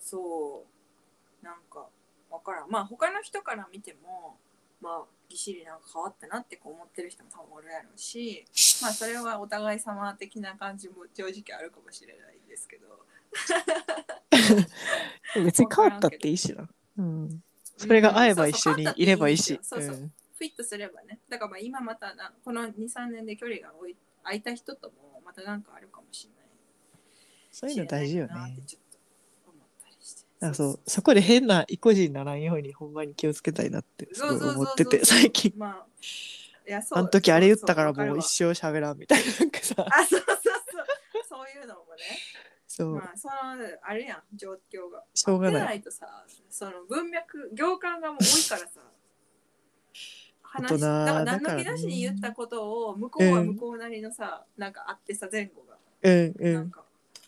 [0.00, 0.64] そ
[1.42, 1.88] うなんか
[2.30, 4.36] わからんまあ他の人から見ても
[4.80, 8.44] まあぎっしりなんか変わったなってこう思ってる人も多分おるやろうし
[8.80, 12.86] まあそれはお互い様的な感じも正直あるかもしれないですけど
[15.44, 16.68] 別に変わったっていいしな。
[16.98, 17.42] うん。
[17.76, 19.58] それが合えば一緒にいればいいし。
[19.62, 21.18] そうそううんフィットすればね。
[21.28, 26.48] だからまあ今またなこの23年で距離が置い空いた人ともまたなんかあるかもしれない。
[27.50, 28.34] そういうの大事よね。
[30.38, 35.52] だからそうそこで変な意固地にならんようにほんまに気をつけたいなってすごい思ってて最近。
[35.56, 35.86] まあ
[36.68, 39.74] いやそうあの時あれ言ったからもう一生喋らんみたいななんかさ。
[39.78, 40.84] あそうそうそう。
[41.28, 42.02] そういうのもね。
[42.66, 42.94] そう。
[42.96, 43.34] まあその
[43.82, 45.02] あるやん状況が。
[45.14, 45.64] しょうがない。
[45.64, 48.82] ないとさその文脈行間がもう多いからさ
[50.56, 56.82] 話大人だか何の気なしに言ったことを向こうは向こうなりのさ、なんかあってさ前後が、うんうんなんか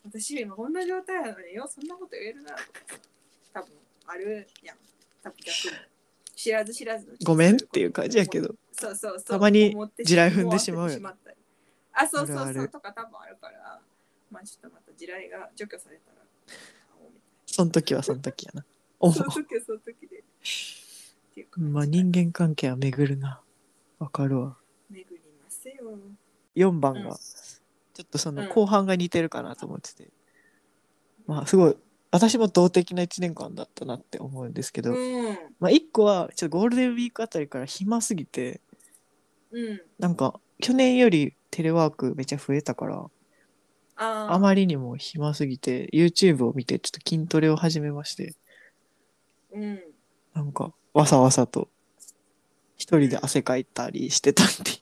[0.05, 2.55] 私今こんな状態なのによそんなこと言えるな
[3.53, 3.69] 多分
[4.07, 4.77] あるやん。
[5.21, 5.81] 多分逆も
[6.35, 8.55] 知らず知らずごめんっていう感じやけど。
[8.71, 9.23] そうそうそう。
[9.23, 10.99] たまに地雷踏んでしまうよ
[11.91, 12.69] あそうそうそう。
[12.69, 13.79] とか多分あるから。
[14.31, 16.17] まあちょっとまた地雷が除去されたら
[17.45, 18.65] その時はその時やな。
[19.11, 20.23] その時はその時で
[21.39, 23.41] っていう感じまあ人間関係は巡るな。
[23.99, 24.57] わかるわ。
[24.89, 25.75] 巡りますよ。
[26.55, 27.15] 4番がうん。
[27.15, 28.49] ちょっとそのうん。
[28.49, 30.09] 後半が似てるかなと思ってて、
[31.27, 31.77] まあすごい
[32.11, 35.37] 私も動的な1年間だったなって思うんですけど、うん。
[35.59, 38.61] まあ1個はちょっとゴールデンウィークあたりから暇すぎて
[39.51, 39.81] うん。
[39.99, 43.05] なんか去年よりテレワークめっちゃ増えたから
[43.95, 44.33] あー。
[44.33, 48.35] あまりにも暇すぎて YouTube を見てちょっと筋トレを始めまして。
[49.53, 49.79] うん。
[50.33, 51.69] なんかわさわさと
[52.75, 54.77] 一人で汗かいたりしてたっていう。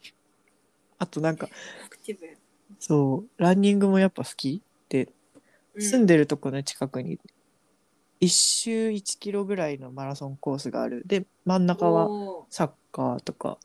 [0.97, 1.47] あとなんか
[1.85, 2.33] アクティブや
[2.79, 5.09] そうランニングもやっぱ好きで
[5.75, 5.81] うん。
[5.81, 7.19] 住んでるとこの近くに。
[8.19, 11.03] 1周1キロぐらいのマラソンコースがある。
[11.05, 12.07] で真ん中は
[12.49, 13.59] サッカーとか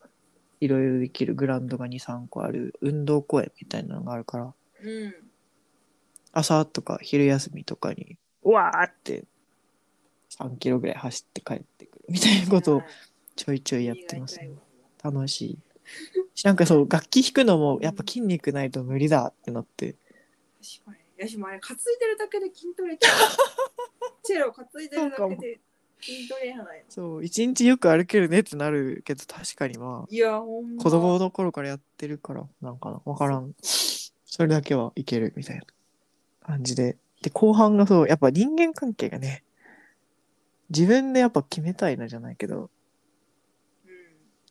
[0.59, 1.33] いろいろできる。
[1.33, 2.75] グラウンドが23個ある。
[2.81, 4.53] 運動公園みたいなのがあるから。
[4.83, 5.15] うん。
[6.31, 9.25] 朝とか昼休みとかにうわーって
[10.39, 12.83] 3キロぐらい走って帰ってくるみたいなことを
[13.35, 14.51] ちょいちょいやってますね。
[15.03, 15.59] 楽しい。
[16.35, 19.95] しなんかそう楽器弾くのもやっぱ筋肉ないと無理だってなって。
[20.61, 20.97] 確かに。
[20.97, 23.07] いやしもあれ担いでるだけで筋トレって。
[24.23, 25.59] チェロ担いでるだけで
[26.01, 26.79] 筋トレやない。
[26.79, 26.85] の。
[26.89, 30.81] そう一日よく歩けるねってなるけど確かにまいや、ほんま。
[30.81, 33.01] あ子供の頃からやってるからなんかな。
[33.05, 33.53] 分からん。
[33.61, 35.63] それだけはいけるみたいな
[36.41, 36.97] 感じで。
[37.21, 39.43] で後半がそうやっぱ人間関係がね
[40.75, 42.69] 自分でやっぱ決めたいなじゃないけど
[43.85, 43.91] うん。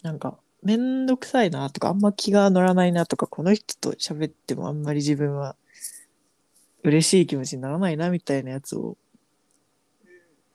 [0.03, 5.57] なんかめんどくさいなとかあんま気が乗らないなとかこの人と喋ってもあんまり自分は
[6.85, 8.97] 嬉しい気持ちにならないなみたいなやつを
[10.05, 10.09] うん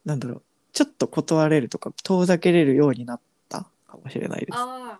[0.05, 4.55] なんだろうちょっと断れるとか遠ざけれるようになったかもしれないです。
[4.55, 4.99] あ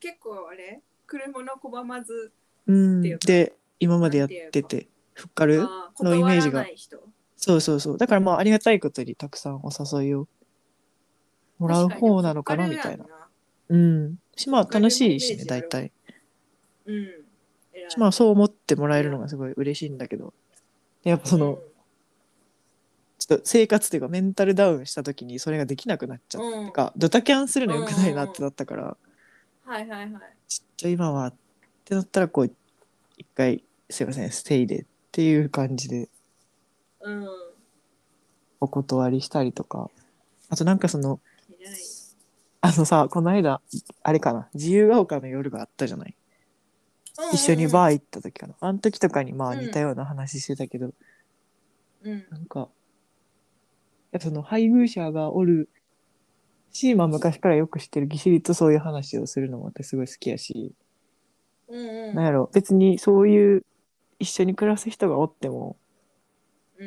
[0.00, 0.82] 結構あれ？
[1.06, 2.32] 車の拒まず、
[2.66, 6.98] うんっていうかで今までやっててふっかるあーのイメージが断らない人。
[7.44, 10.26] そうそうそうだからまあありがたいことにたくさんお誘いを
[11.58, 13.04] もらう方なのかなみたいな。
[13.68, 14.16] うん。
[14.34, 15.92] しまあ楽しいしね、大体。
[16.86, 17.08] うん。
[17.98, 20.32] まあそう思ってもらえるのがすごい嬉しいんだけど。
[21.02, 21.58] やっぱその、
[23.18, 28.96] ちょっと生活というかメンタルダウンした時にそれができなくなっちゃって、うんかドタキャンするのよくないなってなったから、
[29.66, 30.10] はいはいはい。
[30.48, 31.34] ちょっと今はっ
[31.84, 32.50] てなったらこう
[33.18, 36.08] 一回すいませんステイでっていう感じで
[37.04, 37.28] うん。
[38.60, 39.90] お断りしたりとか
[40.48, 41.20] あとなんかその
[41.60, 41.78] 偉い。
[42.62, 43.60] あのさこの間
[44.02, 46.16] あれかな自由が丘の夜があったじゃない？
[47.32, 50.92] 一緒にバー行った時かなあの時とかにまあうん似たような話してたけど、ー。
[52.04, 52.26] うん。
[52.30, 52.68] なんか
[54.12, 55.68] やっぱその配偶者がおる
[56.72, 60.72] し、まあ、昔からよく知ってるギシリとそういう話をするのも私すごい好きやし、
[61.68, 62.14] うんうん。
[62.14, 63.62] なんやろ別にそういう
[64.18, 65.83] 一緒に暮らす人がおってもうん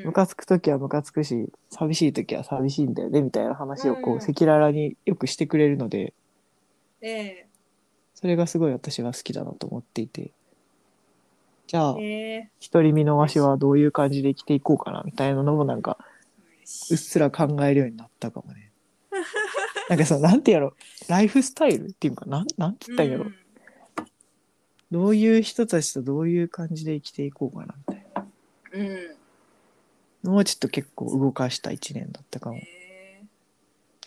[0.06, 6.14] ムカつく時はムカつくし寂しい時は寂しいんだよねみたいな話をこううん赤裸々によくしてくれるので
[7.02, 7.48] え
[8.16, 10.32] それがすごい私は好きだなと思っていて。
[11.68, 12.50] じゃあええ。
[12.72, 18.72] 独り身のわしはどういう感じで生きていこうかなみたいなのもなんかえうっすら考えるようになったかもね。
[19.90, 20.74] なんかそのなんてやろ。
[21.08, 23.32] ライフスタイルっていうかなんなんて言ったんやろ、
[24.90, 28.06] どういう人たちとどういう感じで生きていこうかなみたい
[28.74, 28.88] うん。
[28.88, 29.17] うん。
[30.28, 32.58] なのをちょっと結構動かした一年だったかも。
[32.58, 33.24] ええ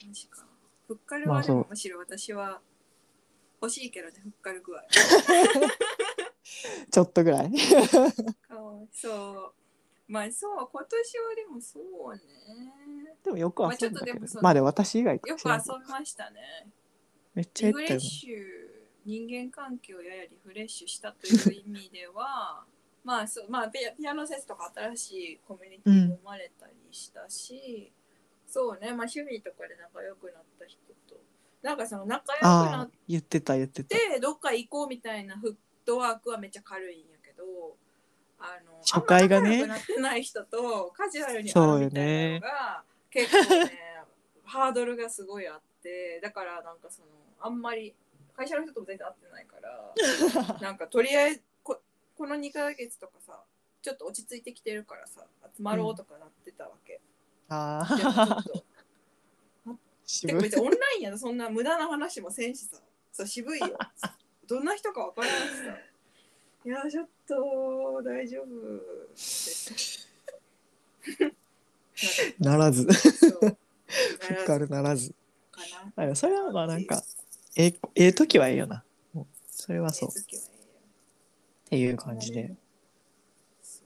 [0.06, 0.44] マジか。
[0.86, 2.60] ふっかるまあそうはでもむしろ私は
[3.62, 4.82] 欲しいけどね、ふっかる具合。
[6.90, 9.54] ちょっとぐらいかわいそ
[10.08, 10.12] う。
[10.12, 12.20] まあそう、今年はでもそうね。
[13.22, 16.70] でもよく遊んだけど、まあちょっとでもそのまあでも私以外かよく遊びましたね。
[17.34, 18.44] めっちゃリフレッシュ、
[19.04, 22.64] 人間関係をややリフレッシュしたという意味では、
[23.04, 27.92] まあそう、まあピアピアノセスとか新しいコミュニティも生まれたりしたし、
[28.46, 30.78] そうね、まあ趣味とかで仲良くなった人
[31.08, 31.20] と、
[31.62, 33.96] なんかその仲良くなっ言ってた言ってた。
[33.96, 35.54] て、どっか行こうみたいなフッ
[35.86, 37.44] トワークはめっちゃ軽いんやけど、
[38.38, 39.66] あの、初回がね。
[39.66, 43.72] なってない人とカジュアルに会そうみたいなねのが、結構ね、
[44.44, 47.08] ハードルがすごいあって、だからなんかその、
[47.40, 47.94] あんまり
[48.36, 51.42] 会社の人とも全然会ってないから、 なんかとりあえず
[52.20, 53.44] ここの2ヶ月とかさ、
[53.80, 55.24] ちょっと落ち着いてきてるからさ、
[55.56, 57.00] 集まろうとかなってたわけ。
[57.48, 58.52] ああっと。
[59.64, 60.36] て渋い。
[60.36, 62.76] か別にオンラインやのそんな無駄な話もせんしさ。
[63.10, 63.68] そう渋いよ。
[64.46, 65.78] どんな人か分からないしさ。
[66.66, 68.44] いやちょっと大丈夫。
[68.44, 70.04] で す
[72.38, 72.84] ならず。
[72.84, 75.14] ふっかるならず
[75.50, 75.62] か
[76.06, 76.14] な。
[76.14, 77.02] それはまあなんか
[77.56, 78.84] ええええ時はええよな。
[79.50, 80.10] それはそう。
[80.10, 80.49] っええ
[81.70, 82.56] 時はえていう感じで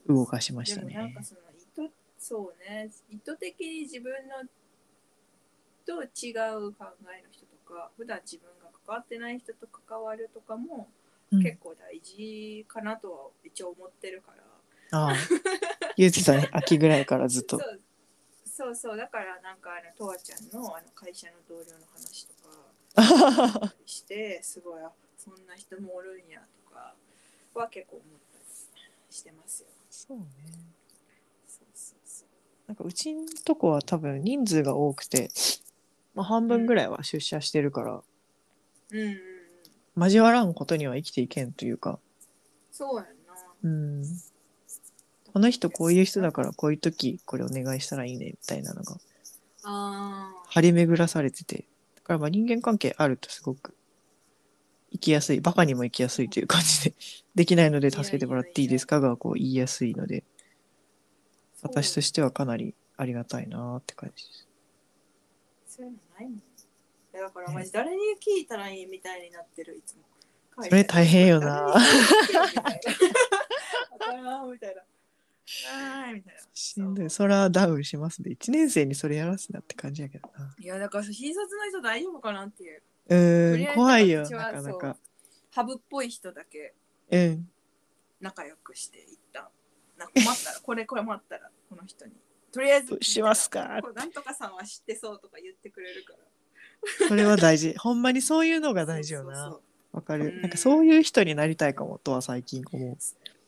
[0.07, 2.89] 動かしましたでもなんねかその意図そうね。
[3.09, 4.43] 意図的に自分の
[5.85, 10.87] と違う考えの人とか普段自分が関わってない人と関わるとかも
[11.31, 11.43] うん。
[11.43, 14.33] 結構大事かなとは一応思ってるか
[14.91, 15.15] ら、ああ。
[15.97, 17.59] 言ってたね秋ぐらいからずっと。
[18.45, 22.33] そうそうだからなんかあのとわちゃんのあの会社の同僚の話と
[23.59, 26.41] か してすごいあそんな人もおるんや
[27.59, 29.67] は結構思ったりしてますよ。
[29.89, 30.25] そうね
[31.47, 32.27] そうそうそう。
[32.67, 35.29] なんかうちんとこは多分人数が多くて、
[36.13, 38.01] まあ、半分ぐらいは出社してるから、
[38.91, 40.03] うんうんうん。
[40.03, 41.99] 交わらんことには生きていけんというか、
[42.71, 43.11] そうやんな。
[43.63, 44.03] うん、
[45.31, 48.97] この人こういう人だからこういう時これお願いしたらいいねみたいなのがあ
[49.63, 50.31] あ。
[50.49, 53.73] 張り巡らされててだからまあ人間関係あるとすごく
[54.95, 56.95] 生きやすいバカにも生きやすいという感じで
[57.35, 58.99] できないので助けてもらっていいですか？
[59.01, 60.23] がこう言いやすいので
[61.61, 64.47] 私としてはかなりありがたいなって感じです。
[65.67, 66.41] そういうのないもん。
[67.13, 70.03] だからマジ誰に聞いたらいいみたいになってるいつも。
[70.63, 72.63] それ大変よな みたいな
[73.91, 74.75] わからんみたい
[76.13, 76.41] みたいな。
[76.53, 77.09] しんどい。
[77.09, 78.31] そらダウンしますね。
[78.31, 80.55] 1年生にそれやらすなって感じやけどな。
[80.57, 82.81] いやだから新卒の人大丈夫かなっていう。
[83.07, 84.97] うーん、怖いよ、なかなか。
[85.51, 86.73] ハブっぽい人だけ
[87.11, 87.49] うん。
[88.19, 89.47] 仲良くして一旦。
[89.97, 92.13] なんか困ったら、 これこれ待ったら、この人に。
[92.51, 97.07] とりあえずしますかなんとかさんは知ってそうとか言ってくれるから。
[97.07, 97.75] それは大事。
[97.77, 99.59] ほんまにそういうのが大事よな。
[99.91, 100.27] わかる。
[100.27, 102.97] うんなんかそういう人になりたいかもとは最近思う。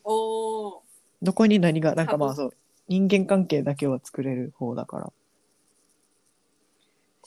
[0.04, 0.82] おお。
[1.22, 2.54] どこに何が、なんかまあそう、
[2.86, 5.12] 人間関係だけは作れる方だから。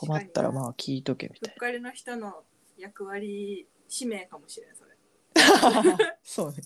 [0.02, 2.44] 困ったらまあ聞いとけみたいふっかりの人の
[2.78, 4.92] 役割使命かもしれんそれ。
[5.92, 5.98] な。
[6.24, 6.58] そうね。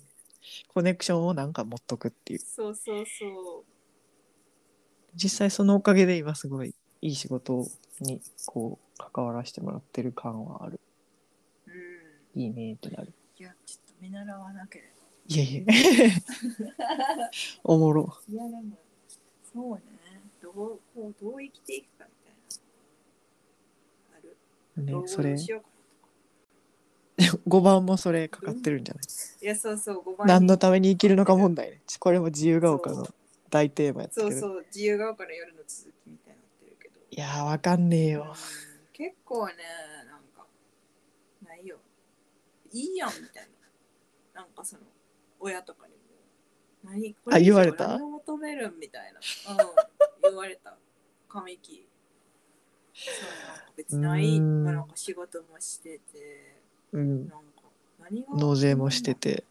[0.68, 2.40] コネクションをなんか持っとくっていう。
[2.40, 3.66] そうそうそう。
[5.16, 7.68] 実際そのおかげで今すごいいい仕事を
[8.02, 10.80] にこう関わらせてもらってる感はある
[11.68, 14.90] うんいいねってなるいやちょっと見習わなければ
[15.28, 16.12] いえいえ
[17.64, 18.78] おもろいやでも
[19.54, 19.82] そうね
[20.42, 22.34] どうこうどう生きていくかみたい
[24.12, 24.36] なある、どう
[24.82, 25.38] ねそれ。
[25.38, 25.68] しようか
[27.48, 29.04] 5 番もそれかかってるんじゃない？
[29.42, 31.82] いやそうそう5番何のために生きるのか問題ね。
[32.00, 33.08] これも自由が丘の
[33.50, 34.32] 大テーマやったけど。
[34.32, 37.00] そうそう自由が丘の夜の続きみたいになってるけど。
[37.10, 38.36] いやーわかんねえうんよ
[38.92, 39.54] 結構ね
[40.10, 40.46] なんか
[41.46, 41.78] ないよ。
[42.72, 43.48] いいやんみたい
[44.34, 44.42] な。
[44.42, 44.82] なんかその
[45.40, 46.00] 親とかにも。
[46.84, 47.14] 何？
[47.14, 47.98] こあ言われた？
[47.98, 49.20] 求めるんみたいな、
[49.54, 50.76] うん、言われた。
[51.30, 51.85] 神木
[53.76, 54.64] 別にないうん。
[54.64, 56.62] なんか仕事もしてて
[56.94, 57.20] うん。
[57.20, 57.36] なんか
[58.00, 59.44] 何が納税もしてて。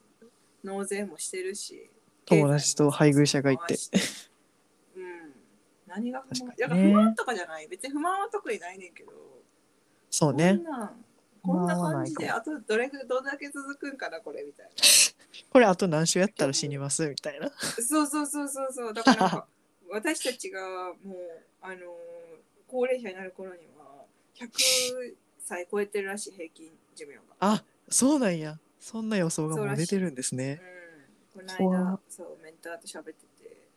[0.62, 1.90] 納税もしてるし
[2.24, 3.76] 友達と配偶者がいて。
[4.96, 5.34] うん。
[5.86, 7.68] 何が不満確か不満とかじゃない。
[7.68, 9.12] 別に不満は特にないねんけど。
[10.10, 10.56] そうね。
[10.56, 10.94] こんなん
[11.42, 14.70] こんな感じであとどれどんだけ続くんかなこれみたい
[15.52, 17.48] これあと何週やったら死にますみたいな。
[17.48, 18.94] なそうそうそうそうそう。
[18.94, 19.46] だからなんか
[19.90, 21.18] 私たちがもう
[21.60, 21.78] あのー
[22.74, 24.04] 高齢者になる頃には
[24.34, 27.22] 100歳超えてるらしい平均寿命が。
[27.38, 28.58] あそうなんや。
[28.80, 30.60] そんな予想がもう出てるんですね。
[31.36, 33.68] うん、この怖間そうメンターと喋ってて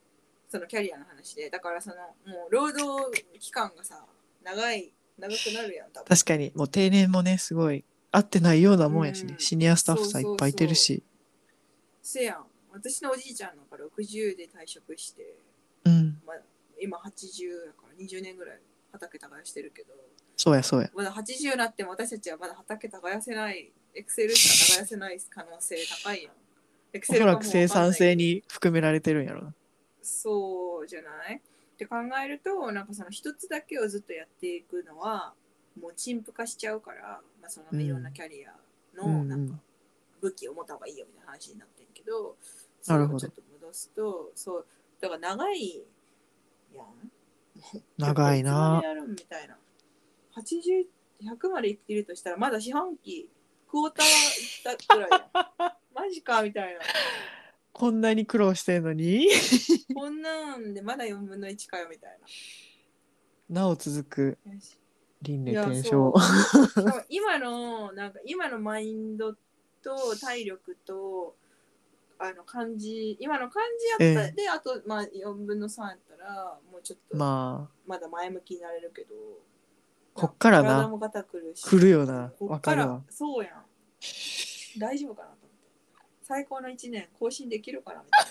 [0.49, 1.95] そのキャリアの話でだからその
[2.25, 4.03] もう労働期間がさ
[4.43, 6.07] 長い長くなるやん多分。
[6.07, 9.39] 確かにもう定年もねすごい合ってないようなもんやしね、うん。
[9.39, 11.03] シニアスタッフさんいっぱいいてるし。
[12.01, 12.45] せやん。
[12.73, 15.35] 私のおじいちゃんなんか60で退職して、
[15.85, 16.19] うん。
[16.25, 16.37] まあ、
[16.81, 18.59] 今80だから20年ぐらい
[18.91, 19.93] 畑耕してるけど。
[20.35, 20.89] そうやそうや。
[20.93, 23.71] まだ80になっても私たちはまだ畑耕せない。
[23.95, 26.33] エクセルしか耕せない可能性高いやん。
[26.93, 29.43] エクおそらく生産性にに含められてるんやろ。
[29.43, 29.53] な
[30.01, 31.37] そうじゃない？
[31.37, 31.39] っ
[31.77, 35.33] て考えるとなんかその一つだけをずっとやっていくのは
[35.79, 38.55] もう陳腐化しちゃうから、まあ、そのいろんなキャリア
[38.95, 39.27] のうん。
[39.27, 39.55] なんか
[40.21, 42.35] 武器を持った方がいいよみたいな話になってんけど、
[42.87, 43.19] なるほど。
[43.19, 44.65] ちょっと戻すとそう
[44.99, 45.83] だから長い
[46.73, 46.85] やん
[47.97, 48.81] 長いな。
[48.83, 49.57] やるんみたいな。
[50.35, 53.29] 80100まで生きてるとしたらまだ四半期
[53.69, 55.73] クォーターいったぐらいやん。
[55.93, 56.81] マジかみたいな。
[57.73, 59.27] こんなに苦労してんのに？
[59.93, 62.19] こんなんでまだ4分の1かよみたい
[63.49, 63.67] な。
[63.67, 64.37] お続く。
[65.21, 69.33] 輪廻転そ生 今のなんか今のマインド
[69.81, 71.35] と体力と
[72.19, 73.63] あの感じ今の感
[73.99, 74.31] じやった、ええ。
[74.31, 77.73] であとまあ4分の3やったらもうちょっとまあ。
[77.85, 79.15] まだ前向きになれるけど
[80.13, 80.89] こっからな。
[80.89, 82.31] 体くるし来るよな。
[82.39, 83.63] こっからそうやん。
[84.79, 85.67] 大丈夫かなと思って。
[86.23, 88.23] 最高の1年更新できるかなみたい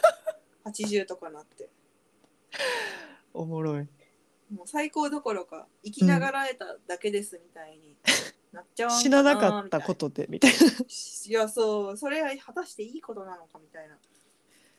[0.65, 0.71] な。
[0.71, 1.69] 80とかなって。
[3.33, 3.89] おもろい。
[4.53, 7.97] もう最高どころか生きながらえただけですみたいに
[8.57, 10.57] なっちゃわん死ななかったことでみたいな。
[10.57, 10.61] い
[11.29, 13.97] いやそうそれは果たしていいことなのかみたいな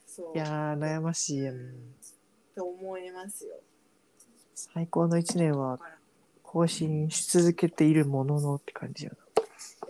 [0.06, 1.60] そうやー悩ましいやうん。
[1.60, 1.96] ん
[2.56, 3.54] と思いますよ。
[4.56, 5.80] 最高の1年は
[6.42, 9.18] 更新し続けているもののって感じやな。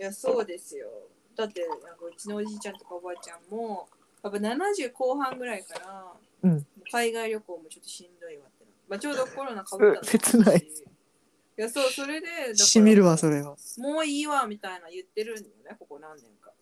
[0.00, 0.86] いやそうですよ。
[1.34, 3.88] だってなんかうちのおじいちゃんとかおばあちゃんも
[4.22, 6.12] やっぱ70後半ぐらいから、
[6.42, 6.66] うん。
[6.92, 10.66] 海外旅行もちょっとしんどいわってな、まあ、ちょうどコロナかぶったの切 ない
[11.58, 16.52] いやそうそれでしみるわそれはもういいわみたいな言ってるんだよねここ何年か。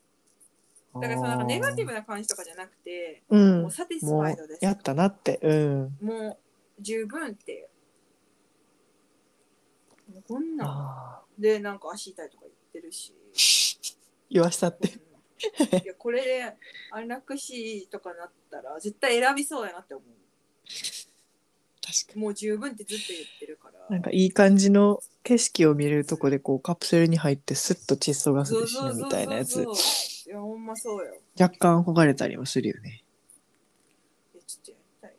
[0.94, 3.62] だからそのなんかネガティブな感じとかじゃなくて、うん。
[3.62, 4.58] もうサティスフもァイドです。
[4.62, 5.98] うやったなってうん。
[6.00, 6.38] も
[6.78, 7.68] う十分って
[10.26, 13.12] こんなでなんか足痛いとか言ってるし。
[13.34, 13.96] ー
[14.30, 14.88] 言わしたって。
[14.88, 15.78] うん。
[15.84, 16.56] いやこれで
[16.90, 20.08] 安楽死とかなったら絶対選びそうやなって思う
[22.16, 23.78] もう十分ってずっと言ってるから。
[23.88, 29.62] になんかいい感じの景色を見れるとこでこうカプセルに入ってスッと窒素ガスで死ぬみたいなやつ。
[29.62, 31.14] いやほんまそうよ。
[31.38, 33.04] 若干憧れたりもするよね。
[34.34, 35.16] えちょっとやりたい。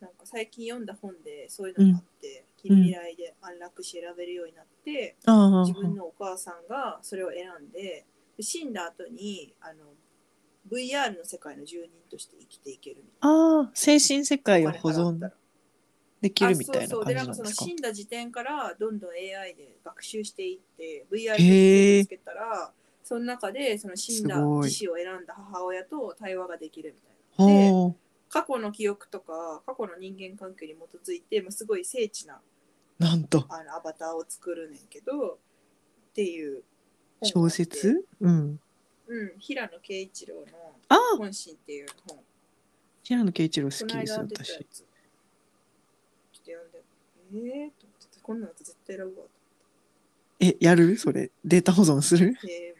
[0.00, 8.04] なんか最近読んだ本でそういうのがあって、近未来で安楽死選べるようになって、あ自分のお母さんがそれを選んで
[8.36, 9.84] で死んだ後にあの
[10.70, 15.18] VR の世界の住人として生きていけるみたいああ精神世界をな保存
[16.20, 27.00] できるみたいな感じあそうそうでなんかそのなんですか死んだ時点からどんどん AI で学習していって VR でつけたらその中でその死んだ自死を選んだ母親と対話ができるみ
[27.46, 27.94] たいな。
[28.32, 32.34] 過去の記憶とか過去の人間関係に基づいて、まあ、すごい精緻な
[33.00, 33.44] うなんと。
[33.48, 36.62] あのアバターを作るねんけどっていう
[37.22, 38.06] 小説？
[38.20, 38.60] うん。
[39.08, 39.38] うん。
[39.38, 40.42] 平野啓一郎の
[40.88, 42.18] ああ「本心」っていう本。
[43.02, 44.66] 平野啓一郎好きです私
[47.32, 49.26] えー、と思ってここんなの絶対選ぶわ。
[50.40, 50.96] えやる？
[50.96, 51.30] それ？
[51.44, 52.34] データ保存する？
[52.42, 52.74] で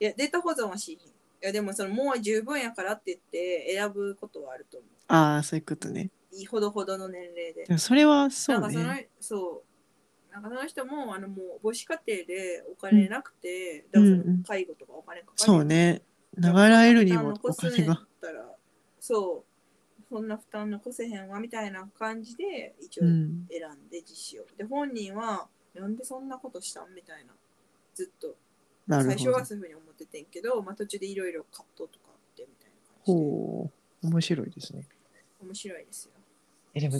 [0.00, 1.08] いやデータ保存はしひん。
[1.08, 6.10] いやでもそのもう十分やからって言って選ぶことはあると思ああそういうことね。
[6.32, 7.64] ういいほどほどの年齢で。
[7.64, 9.62] でもそれはそうんなかそのねそ
[10.30, 10.32] う。
[10.32, 15.38] なんかその人もあのもう母子家庭でお金なくて、うんだからその介護とかお金かかる。
[15.38, 16.02] そうね。
[16.38, 18.46] 流れるにもお負担残すん金がやったら
[19.00, 19.49] そう
[20.10, 23.46] そんな負担残せへんわみたいな感じで一応うん。
[23.48, 27.32] 選んで実施を、で本人はなんでそんなことしたんみたいな。
[27.94, 28.34] ずっと。
[28.88, 33.18] 最初はそういうふうに思っててんけど、まあ、途中でいろいろ葛藤とかあってみたいな感じで。
[33.20, 33.70] ほ
[34.02, 34.06] う。
[34.08, 34.88] 面白いですね。
[35.40, 36.12] 面白いですよ。
[36.74, 36.98] えでも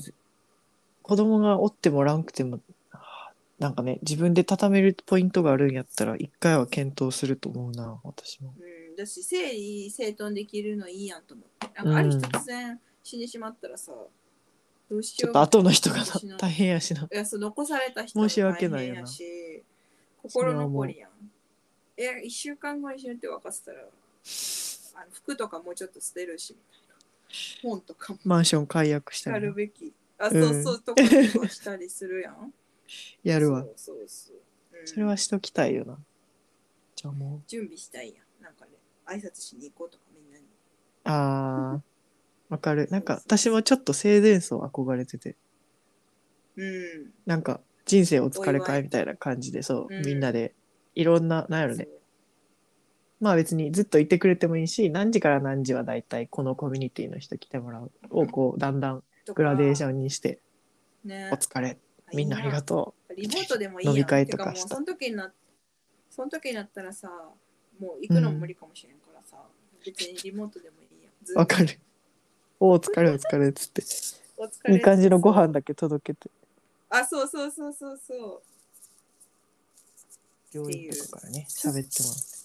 [1.02, 8.54] 子供がおってもらんくてもはあなんかね自分で畳めるポイントがあるんやったら一回は検討すると思うな私も。
[8.58, 11.82] うん、だし整理整頓できるのいいやんと思って。
[11.82, 13.92] なんかある日うん突然死んでしまったらさ
[14.90, 17.02] どうしようちょっと後の人がな私の大変やしな。
[17.02, 19.00] いやそう残された人も申し訳ないよな。
[19.00, 19.62] 大変やし
[20.22, 21.10] 心残りやん。
[21.96, 27.70] え1週間後に死ぬって分かってたらあの服とかもうちょっと捨てるしみたいな。
[27.70, 28.18] 本とかも。
[28.24, 29.48] マンション解約したやりな。
[29.50, 29.92] るべき。
[30.18, 32.52] あうそうんそうとかとかしたりするやん。
[33.22, 33.62] やるわ。
[33.62, 34.36] そうそうそう、
[34.80, 34.86] うん。
[34.86, 35.98] それはしときたいよな。
[36.96, 37.42] じゃあもう。
[37.46, 38.42] 準備したいやん。
[38.42, 38.72] なんかね
[39.06, 40.44] 挨拶しに行こうとかみんなに。
[41.04, 41.89] あー
[42.50, 42.88] わかる。
[42.90, 45.36] なんか私もちょっと生前葬憧れてて。
[46.56, 47.12] うん。
[47.24, 48.66] なんか人生お疲れお祝い。
[48.66, 50.04] 会みたいな感じでそう、うん。
[50.04, 50.54] みんなで。
[50.96, 51.88] いろんななんやろね。
[53.20, 60.40] まあ別にずっといてくれてもいいし何時から何時はだいたいこのコミュニティの人来てもらうをこうだんだんグラデーシン、ョンにして
[61.04, 61.30] ね。
[61.32, 61.78] お疲れ。
[62.12, 63.94] みんなありがとリモートでもいいやん。
[63.94, 64.74] 飲み会とかてもうした。
[64.74, 65.32] その時にな
[66.10, 67.08] その時になったらさ
[67.78, 69.36] もう行くのも無理かもしれんからさ、
[69.84, 71.12] 別にリモートでもいいやん。
[71.24, 71.38] ずっと。
[71.38, 71.68] うわかる。
[71.68, 71.89] お
[72.62, 73.82] お疲れお疲れっつって。
[74.36, 76.30] お疲れいい感じのご飯だけ届けて。
[76.90, 78.42] あそうそうそうそうそう。
[80.52, 82.40] 病院とかからね喋ってもらって。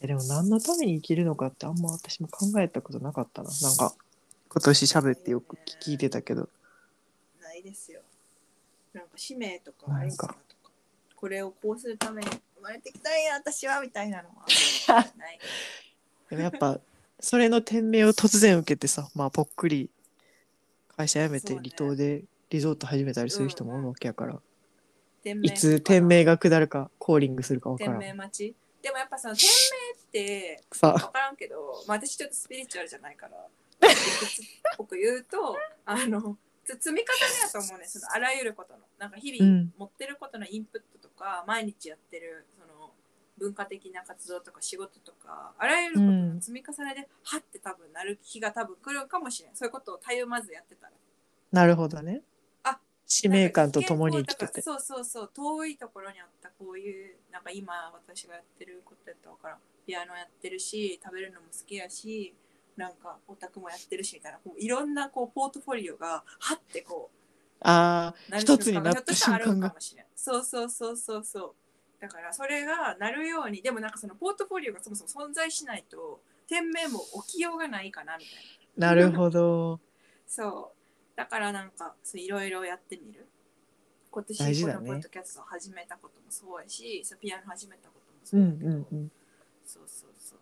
[0.00, 3.50] えでも何のために生きるのかってあんま私も考えたことなかったな。
[3.62, 3.94] なんか
[4.48, 6.48] 今年喋ってよく聞いてたけど。
[7.40, 8.00] ないですよ。
[8.92, 10.72] なんか使命とかなんかかなとか。
[11.14, 14.46] これをこうするために生まれてきたんや私はみたいなのは
[15.16, 15.38] ない。
[16.28, 16.80] でもやっぱ
[17.24, 19.88] それの店名を突然受けてさまあぽっくり
[20.94, 24.38] 会社辞めて離島でリゾート始めたりする人もおるわけやから、
[25.24, 28.54] 店いつ店名が下るかコーリングするかわから店ん名待ち。
[28.82, 31.56] でもやっぱその店名ってさ分からんけど、
[31.88, 33.48] まあ、私ちょっとスピリチュアルじゃないから
[33.88, 34.44] 理屈っ
[34.76, 35.56] ぽく言うと
[35.86, 37.06] あのつ積み重ね
[37.42, 39.72] やと思うねそのあらゆることのなんか日々うん。
[39.78, 42.46] 持ってることのインプットとか、毎日やってる
[43.38, 49.56] 文化的な活動とか仕事とかあらゆることの積み重ねで、はって多分なる日が多分来るかもしれん。
[49.56, 50.92] そういうことをたゆまずやってたら。
[51.52, 52.22] なるほどね。
[52.62, 54.62] あ使命感とともに生きてて。
[54.62, 62.34] そうそうそう遠いところにあったこういうなんか今私がやってることやったからんピアノやってるし食べるのも好きやし
[62.76, 67.10] なんかオタクもやってるしみたいなこういろんなこうポートフォリオがはってこ
[67.60, 70.06] ああうなる一つになった瞬間がかもしれん。
[70.16, 71.54] そうそうそうそうそう
[72.04, 78.34] だからそれがなるようにでもなんかそのポートフォリオがそもそも存在しないと店名も起きようがないかなみたい
[78.76, 79.80] ななるほど
[80.26, 81.16] そう。
[81.16, 83.26] だからなんかそういろいろやってみる。
[84.10, 89.10] 今年このポッドキャストを始めたこともそうやし、そうピアノ始めたこともそううやけど、んうんうん
[89.64, 90.38] そうそうそう。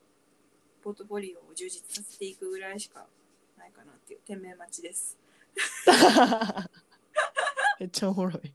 [0.82, 3.06] ポートフォリオを充実させていくぐらいしか
[3.56, 5.16] ないかなっていう店名待ちです。
[7.78, 8.52] めっちゃおもろい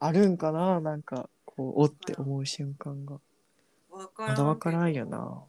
[0.00, 3.20] あるんかななんかこうおって思う瞬間が。
[3.90, 5.18] わかまだわからんよな。
[5.18, 5.44] わ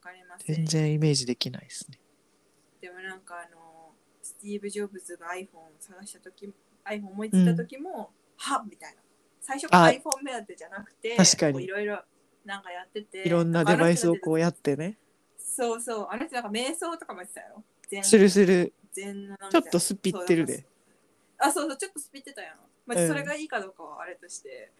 [0.00, 0.56] かりません。
[0.56, 1.98] 全然イメージできないですね。
[2.80, 6.52] でもなんかあの、スティーブ・ジョブズが iPhone を探した時
[6.84, 9.00] iPhone 思いついた時も、はっみたいな。
[9.40, 11.64] 最初から iPhone 目当てじゃなくて、確かに。
[11.64, 12.02] いろいろ
[12.44, 14.98] なんかやってて、いろんなデバイスをこうやっってね。
[15.38, 17.62] そうそう、あの人なんか瞑想とかもやってたよ。
[17.88, 18.72] 全するする。
[18.94, 20.66] ちょっとスピってるで。
[21.38, 22.56] あ、そうそう、ちょっとスピってたやん。
[22.86, 23.08] まあ、うん。
[23.08, 24.72] それがいいかどうかはあれとして。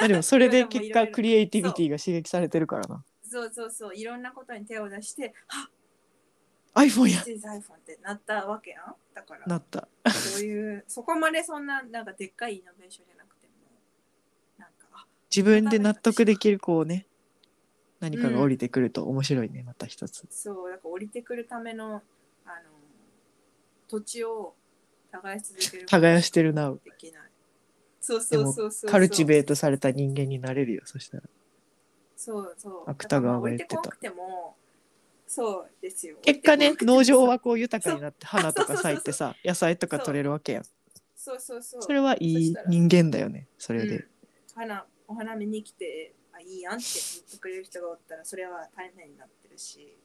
[0.00, 3.04] まあでもそれで 結果クリエイティビティが刺激されてるからな。
[3.22, 5.70] そうそうそう、いろんなことに手を出して、はっ
[6.86, 7.20] ！iPhone や。
[7.20, 8.94] iPhone ってなったわけやん。
[9.14, 9.88] だから、なった。
[10.10, 13.52] そういう、そこまでそんな、なんかでっかいイノベーションじゃなくても、
[14.56, 17.06] なんか、あ自分で納得できるこうね
[18.00, 20.26] 何かが降りてくると面白いねまた一つ。
[20.30, 22.02] そう、なんか降りてくるための、
[22.44, 22.70] あの、
[23.88, 24.54] 土地を
[25.10, 25.86] 耕し続ける。
[25.86, 27.27] 耕してるなできない。
[28.08, 28.90] そうそうそうそう。
[28.90, 31.24] カルチベートされた人間になれるよそしたら。
[32.16, 32.90] そうそう。
[32.90, 34.56] 芥川が言ってただからまあ降りてこなくても、
[35.26, 36.16] そうですよ。
[36.22, 40.64] 結果ね農場はこう豊かになって花とか咲いてさ野菜とか取れるわけやん。
[41.14, 44.04] そうそうそうそれはいい人間だよねそれで、うん。
[44.54, 46.84] 花お花見に来てあいいやんって
[47.14, 49.98] 言ってくれる人がおったらそれは大変になってるし、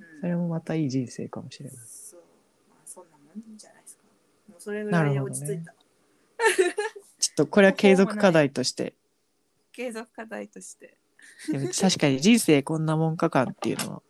[0.00, 1.76] うん、それもまたいい人生かもしれない。
[1.86, 2.20] そう。
[2.68, 3.22] まあそんなも
[3.54, 4.02] んじゃないですか。
[4.48, 5.72] もうそれぐらいで落ち着いた、
[7.22, 8.94] ちょっとこれは継続課題として。
[9.72, 10.98] 継続課題として。
[11.52, 14.02] でも確かに人生こんなもんかかっていうのは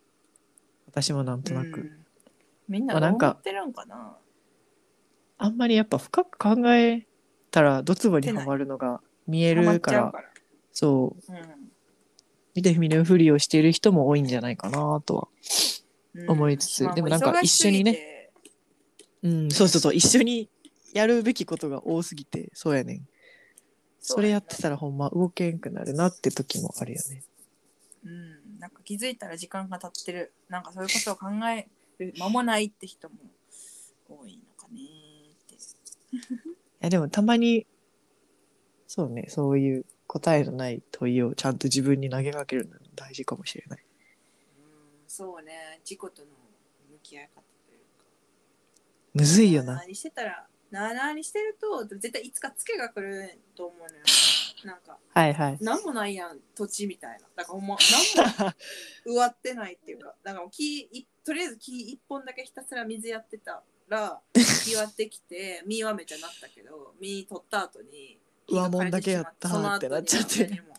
[0.87, 2.07] 私もなんとなく、うん。
[2.69, 4.17] みんな思ってるんかな。
[5.37, 7.07] あんまりやっぱ深く考え
[7.51, 10.13] たらドツボにはまるのが見えるから。
[10.73, 11.37] そうう。
[11.37, 11.73] ん
[12.55, 15.29] 見て見ぬふりをしている人も多いんじゃないかなとは
[16.15, 16.31] うん。
[16.31, 16.85] 思いつつ。
[16.85, 18.31] まあでもなんか一緒にね。
[19.23, 19.51] うん。
[19.51, 19.95] そうそうそう。
[19.95, 20.49] 一緒に
[20.93, 23.09] やるべきことが多すぎてそうやねん。
[24.01, 27.23] それやってたらほんま動けんくなるなって時もあるよね。
[28.05, 30.33] うん、なんか気づいたら時間が経ってる。
[30.49, 31.69] なんかそういうことを考え
[31.99, 33.15] る間もないって人も
[34.09, 34.81] 多いのかね
[35.31, 35.55] って。
[36.19, 36.19] い
[36.81, 37.67] やでもたまに
[38.89, 43.85] そうねそういう答えのない問いをちゃんと自分に投げかけるのも大事かもしれない。
[44.59, 45.81] うんそうね。
[45.85, 46.29] 自己との
[46.91, 48.05] 向き合い方というか。
[49.15, 49.77] むずいよな。
[49.77, 54.03] 何してたらなあなあにしてると絶対いつかツケが来ると思うのよ。
[54.65, 55.59] なんかはいはい。
[55.61, 57.29] 何もないやん土地みたいな。
[57.37, 57.77] だからほんま
[58.17, 58.53] 何も
[59.05, 60.15] 植わってないっていうか。
[60.23, 64.23] だからもう木いとりあえず木一本だけひたすら水やってたら
[64.65, 70.47] 木割ってきて実はめちゃなったけど実取った後に木が枯れてしま上もんだけやったーってなっちゃって。
[70.47, 70.75] に何も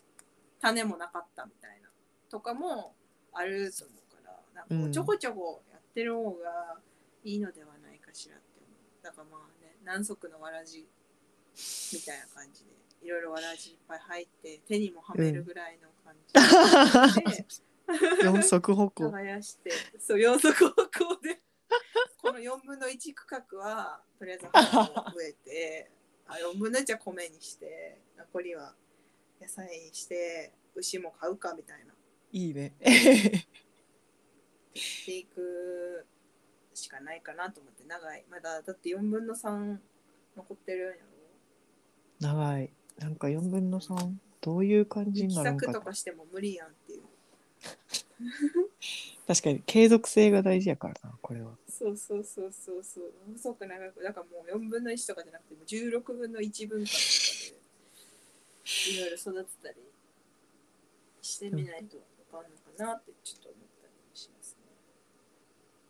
[0.60, 1.90] 種もなかったみたいな
[2.30, 2.96] とかも
[3.32, 4.40] あると思うから。
[4.54, 6.80] なんかこうちょこちょこやってる方が
[7.24, 9.04] いいのではないかしらって思う。
[9.04, 9.53] だからまあね
[9.86, 10.88] 何足のわらじ？
[11.94, 12.72] みたいな感じで
[13.04, 17.22] いろいろわらじいっぱい入って手にもはめるぐらいの感じ。
[17.22, 17.46] で、
[18.24, 19.12] 四足歩行。
[19.12, 21.42] 耕してそう四足歩行で。
[22.22, 25.92] この4分の1区画はとりあえず花を植えて
[26.28, 28.76] あ4分の1は米にして残りは
[29.42, 31.94] 野菜にして牛も買うかみたいな。
[32.32, 32.74] いいね。
[34.74, 36.06] していく
[36.76, 38.24] しかないかなと思って長い。
[38.30, 39.78] まだだって4分の3
[40.36, 40.94] 残ってるんや
[42.22, 42.28] ろ？
[42.36, 42.70] 長い。
[43.00, 47.04] なんか4分の3どういう感じに力なるのか作とかしても無理やんっていう。
[49.26, 51.58] 確かに継続性が大事やからなこれは。
[51.70, 53.14] そうそうそうそうそう。
[53.34, 57.58] 細く長くだからもう4分の1とかじゃなくてもう16分の1分間とかで
[58.92, 59.78] いろいろ育てたり
[61.22, 64.64] してみないとわかんのかなってちょっと思ったりもしますね。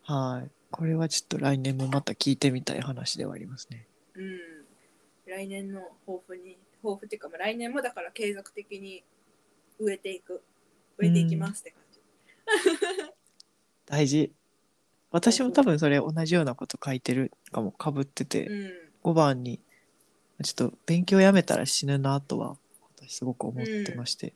[0.02, 3.86] はいこれはちょっと来年もまた聞いてみたい話ではありますね。
[4.16, 4.40] うん。
[5.24, 9.04] 来年の抱負に抱負っていうかまあ来年もだから継続的に
[9.78, 10.42] 植えていく。
[10.98, 12.00] 植えていきますって感じ。
[13.86, 14.32] 大事。
[15.12, 19.10] 私も多分それ同じようなこと書いてるかもかぶってて、うん。
[19.12, 19.60] 5番に
[20.42, 22.56] ちょっと勉強やめたら死ぬなとは
[22.96, 24.34] 私すごく思ってまして、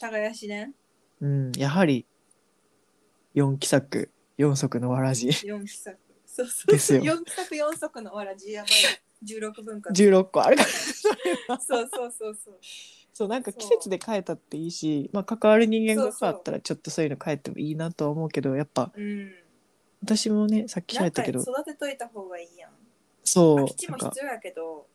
[0.00, 0.72] 耕しね。
[1.20, 1.52] うん。
[1.52, 2.06] やはり
[3.36, 5.98] 4期作4足のわらじ4期作。
[6.26, 8.70] そうそうですよ4期作4足のわらじやばい。
[9.24, 9.92] 16分間。
[9.92, 10.62] 16個あるか
[11.48, 12.58] らそうそうそうそう。
[13.12, 19.32] そうなんか季節で変えたっていいし、まあ、関わる人間が変わったらちょっとそういうの変えてもいいなとは思うけどやっぱうん。
[20.02, 22.70] 私もねさっき喋ったけど育てといた方がいいやん。
[23.24, 24.86] そう空き地なんかも必要やけど、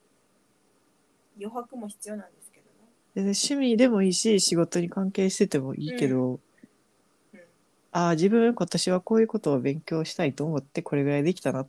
[1.38, 2.72] 余白も必要なんですけどね。
[3.16, 6.40] 全然趣味でもいいし仕事に関係しててもいいけど、うん。
[7.92, 11.68] ああ自分今年はこういうことを勉強したいと思ってこれぐらいできたなっ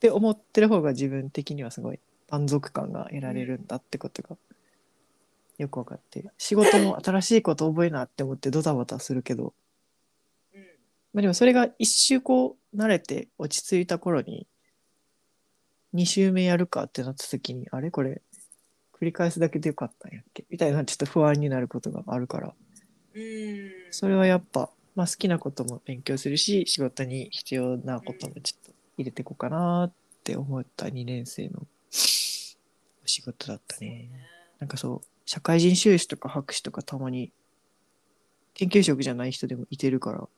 [0.00, 2.00] て思ってる方が自分的にはすごい
[2.30, 4.36] 満足感が得られるんだってことが
[5.58, 6.24] よく分かって。
[6.38, 9.52] 仕事も新しいこと覚えなって思ってドタバタするけど、
[10.54, 10.60] うん。
[11.12, 14.46] まあ、でもそれが一周こう慣れて落ち着いた頃に
[15.92, 17.90] 2周目やるかってなった時にあれ？
[17.90, 18.22] これ
[18.98, 20.44] 繰り返すだけでよかったんやっけ？
[20.48, 22.54] みたいなちょっと不安になることがあるから。
[23.14, 23.70] うん。
[23.90, 29.92] それはやっぱ、まあ、好きなことも勉強するし仕事に必要なこともちょっと入れていこうかなっ
[30.24, 31.66] て思った2年生のお
[33.06, 34.10] 仕事だったそうね。
[34.58, 37.32] なんかそう社会人修士とか博士とかたまに
[38.54, 40.28] 研究職じゃない人でもいてるから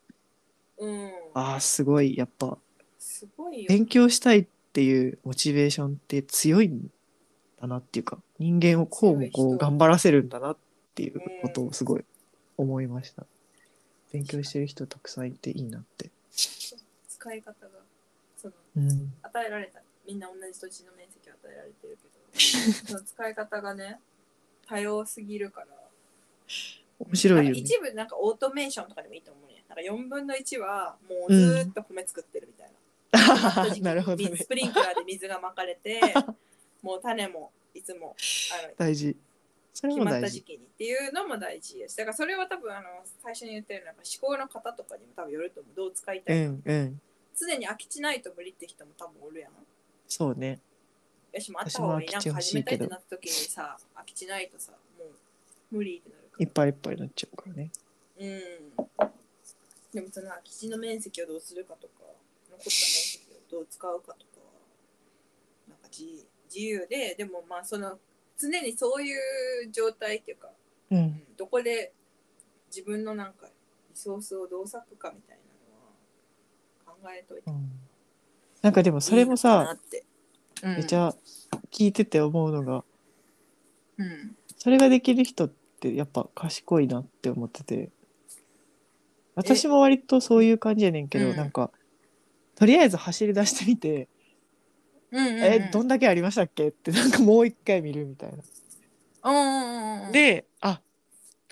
[0.78, 1.10] うん。
[1.34, 2.58] ああすごいやっぱ
[2.98, 3.68] すごいよ。
[3.68, 6.88] 勉強したいっていうモチベーションって強いん
[7.60, 10.56] だなっていうか人間をこうもこう人頑張らせるんだなっ
[10.94, 12.04] ていうことをすごい
[12.56, 13.26] 思いました。
[14.12, 16.10] 勉強してる人たくさんいていいなって。
[17.08, 17.70] 使い方が、
[18.36, 24.00] その、うん、与えられた、みんな同じ土地の面積を与えられてるけど、 その使い方がね、
[24.66, 25.66] 多様すぎるから。
[26.98, 27.58] 面白いよね。
[27.58, 29.64] 一部なんかオートメーションとかでもいいと思うね。
[29.68, 32.72] なんか4分の1はもうずーっと米作ってるみたいな。
[33.82, 34.46] なるほどねス。
[34.46, 36.00] プリンクラーで水がまかれて
[36.82, 38.16] もう種もいつも
[38.52, 39.16] あの大事
[39.72, 42.88] それ決まった時期にっていうのも大事ですだからそれは多分あの
[43.22, 45.76] 最初に言ってるなんか思考の方とかにも多分よると思う。
[45.76, 47.00] どう使いたういか、んうん。
[47.38, 49.52] 常に空き地ないと無理って人も多分おるやん。
[50.06, 50.60] そうね。
[51.32, 55.08] よしもあった方がいいなんか始めいってなった時にさ空き地ないとさもう
[55.70, 57.70] 無理ってなるかいっぱいいっぱいになっちゃうからね。
[58.20, 58.40] らうん。
[59.94, 61.92] でもその空き地の面積をどうするかとか
[62.50, 64.16] 残った面積をどう使うかとかは
[65.68, 67.98] なんか自自由ででもまあその
[68.38, 69.14] 常にそうい
[69.66, 70.48] う状態っていうか
[70.90, 71.02] ううん。
[71.02, 71.92] んどこで
[72.68, 73.52] 自分のなんかリ
[73.94, 75.38] ソースをどう割くかみたい
[76.86, 77.50] なのは考えといて。
[77.50, 77.70] うん。
[78.62, 79.76] なんかでもそれもさ
[80.62, 81.14] めっちゃ
[81.70, 82.84] 聞いてて思うのが
[83.98, 84.36] うん。
[84.56, 87.90] それができる人ってやっぱ賢いなって思ってて。
[89.34, 91.36] 私も割とそういう感じやねんけど、うん。
[91.36, 91.70] なんか
[92.54, 94.08] とりあえず走り出してみて、
[95.12, 96.68] うんうんうん、えどんだけありましたっけ？
[96.68, 98.38] ってなんかもう一回見るみたいな。
[99.24, 100.80] うんうんうんうん、であ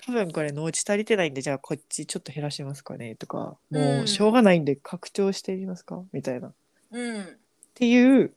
[0.03, 6.01] 多分これ農地足りてないんでじゃあこっちちょっと減らしますかねとかもううんしょうがないんで拡張してみますか？
[6.11, 6.47] みたいな。
[6.47, 6.53] っ
[6.91, 7.37] うん。
[7.75, 8.33] ていう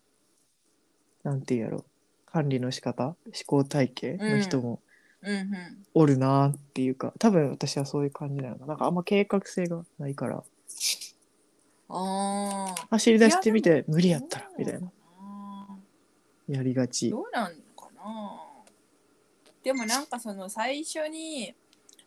[1.25, 1.85] なんていうんやろ？
[2.27, 3.05] 管理の仕方？
[3.05, 3.16] 思
[3.47, 4.81] 考体系の人も
[5.95, 8.66] おるなっていうか多分私はそういう感じなのかな。
[8.66, 10.45] なんかあんま計画性がないから。
[11.89, 14.91] ああ走り出してみて無理やったらみたいな
[16.49, 17.11] やりがち。
[17.11, 18.41] どうなんのかな？
[19.63, 21.55] でもなんかその最初に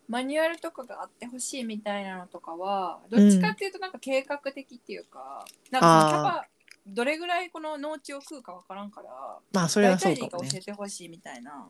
[0.07, 6.47] マニュアルとかがあってほしいみたいなのとかはどっちかっていうとなんか計画的っていうか、なんかそのキャパ
[6.87, 11.67] どれぐらいこの農地を食うかわからんからまあそれはそうかもねえてほしいみたいな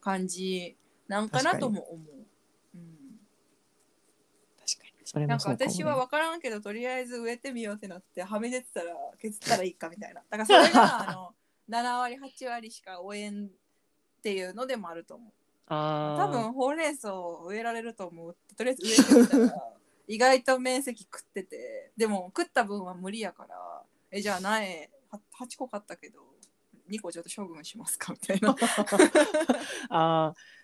[0.00, 0.76] 感じ
[1.08, 2.16] なんかなとも思う。
[2.76, 3.18] うん。
[4.58, 4.92] 確かに。
[5.04, 10.22] それなんか私は分からんけどとりあえず植えてみようってなってはみ出てたら削ったらいいかみたいな。
[10.30, 11.34] だからそれが あの
[11.68, 15.32] 7割8割しか応援っていうのでもあると思う。
[15.68, 16.26] あー。
[16.26, 18.36] 多分ほうれん草を植えられると思う。
[18.56, 19.62] とりあえず植えてみたら
[20.06, 21.92] 意外と面積食ってて。
[21.96, 26.20] でも食った分は無理やからえじゃあ苗は8個買ったけど
[26.90, 28.54] 2個ちょっと処分しますかみたいな。
[29.90, 30.54] あー。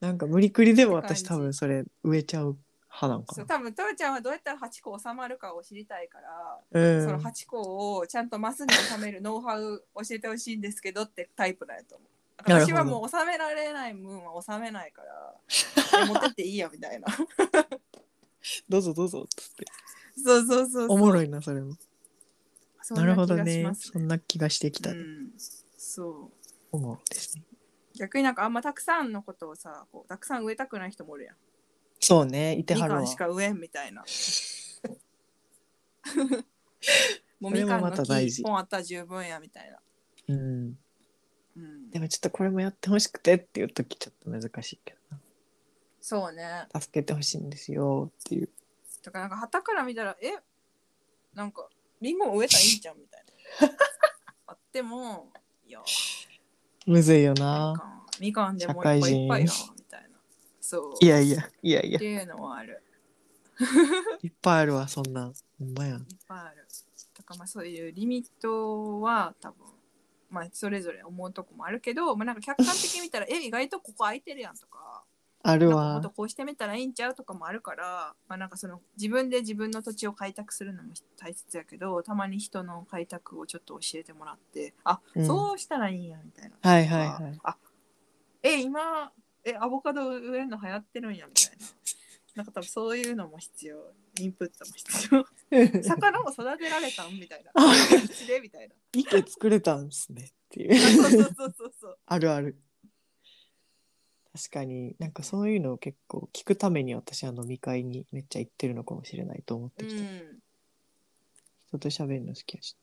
[0.00, 2.58] なんか無理くりでも私多分それ植えちゃう
[2.94, 3.34] 派なんかな。
[3.34, 12.50] そう多分父ちゃんはどうやったら8個収まるかを知りたいからうんその8個をちゃんとマスに収めるノウハウ教えてほしいんですけどってタイプだと思う。
[12.50, 12.74] なるほど。
[12.74, 15.34] 私はもう収められない分は収めないから
[16.02, 17.06] え持ってっていいやみたいな。
[18.68, 19.64] どうぞどうぞっつって。
[20.22, 20.86] そうそうそうそう。
[20.90, 21.74] おもろいなそれも。
[22.82, 23.64] そなんるほど気がしね。
[23.64, 25.32] ますそんな気がしてきた、うん、
[25.78, 26.76] そう。
[26.76, 27.44] 思うですね。
[27.96, 31.36] 逆になんかあんまたくさんのことをさこうたくさん植えたくない人もおるやん。
[32.04, 33.02] そうねいてみかはるわ。
[33.02, 34.04] んしか植えんみたいな。
[37.40, 38.42] もうみかんの木また大事。
[38.42, 39.78] 1本あったら十分やみたいな。
[40.28, 40.78] うん。
[41.56, 44.98] うん、でもちょっとこれもやってほしくてっていう時ちょっと難しいけど
[46.00, 46.42] そうね。
[46.42, 48.50] な助けてほしいんですよっていう。
[49.02, 50.34] だからなんか旗から見たらえ？
[51.32, 51.68] なんか
[52.02, 53.24] リンゴも植えたらいいじゃんみたい
[53.62, 53.68] な。
[54.48, 55.32] あっても
[55.66, 55.80] いや。
[56.86, 58.06] むずいよみなかん。
[58.20, 59.46] みかんでもいっぱいいっぱい
[60.64, 61.04] そう。
[61.04, 61.96] いやいやいやいや。
[61.96, 62.82] っていうのはある。
[64.22, 65.34] いっぱいあるわそんなん。
[65.58, 66.66] ほんまやいっぱいある。
[67.16, 69.66] だからまあそういうリミットは多分
[70.30, 75.04] まあそれぞれ思うとこもあるけど、まあ、なんか客観的に見たら え意外とここ空いてるやんとか
[75.42, 85.26] あるなんかもとこうしてみたらいいんちゃうとかもあるから、まあ、なんかその自分で自分の土地を開拓するのも大切やけどたまに人の開拓をちょっと教えてもらってあ、うん。
[85.26, 86.56] そうしたらいいんやみたいな。
[86.62, 87.40] はいはいはい。
[87.44, 87.56] あ
[88.42, 89.12] え今
[89.44, 91.66] えアボカド植えるの流行ってるんやみたいな。
[92.34, 93.92] なんか多分そういうのも必要。
[94.18, 95.82] インプットも必要。
[95.82, 97.52] 魚も育てられたんみたいな。
[97.54, 97.72] あ
[98.04, 100.76] うちでみたいな池作れたんすねっていう。
[100.76, 101.98] そうそうそうそうそう。
[102.06, 102.58] あるある。
[104.32, 104.96] 確かに。
[104.98, 110.42] なんかそういうのを結構聞くために私は飲み会にめっちゃ行ってるのかもしれないと思ってきた、うん。
[111.68, 112.76] 人と喋るの好きやし。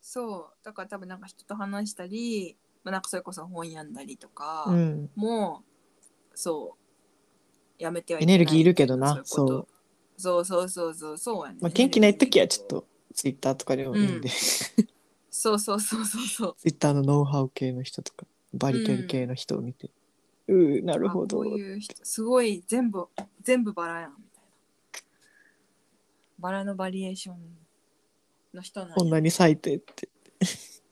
[0.00, 0.64] そう。
[0.64, 2.56] だから多分なんか人と話したり、
[2.88, 5.10] まあ、なんかそれこそ本読んだりとか、うん。
[5.14, 6.76] もうそ
[7.78, 9.14] うやめてはいエネルギーいるけどな。
[9.14, 9.68] そうそう。
[10.16, 14.88] そうそうそうそうやね、まあ、元気ない時はちょっとツイッターとかでもいいんで、うん。
[15.30, 16.54] そうそうそうそうそう。
[16.56, 19.90] ツイッターのノウハウ系の人とかバリケル系の人を見て、
[20.48, 21.40] うーなるほど。
[21.40, 23.06] ういう人すごい全部
[23.42, 24.48] 全部バラやんみたいな。
[26.38, 27.36] バラのバリエーション
[28.54, 28.94] の人なんや。
[28.94, 30.08] こんなに咲いてって。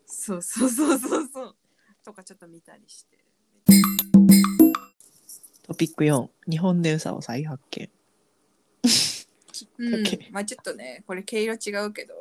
[0.06, 1.56] そうそうそうそうそう
[2.06, 3.18] とかちょっと見たりして。
[5.64, 7.90] トピック4日本でさを再発見。
[9.78, 10.04] うん。
[10.30, 12.14] まあちょっとねこれ毛色違うけど。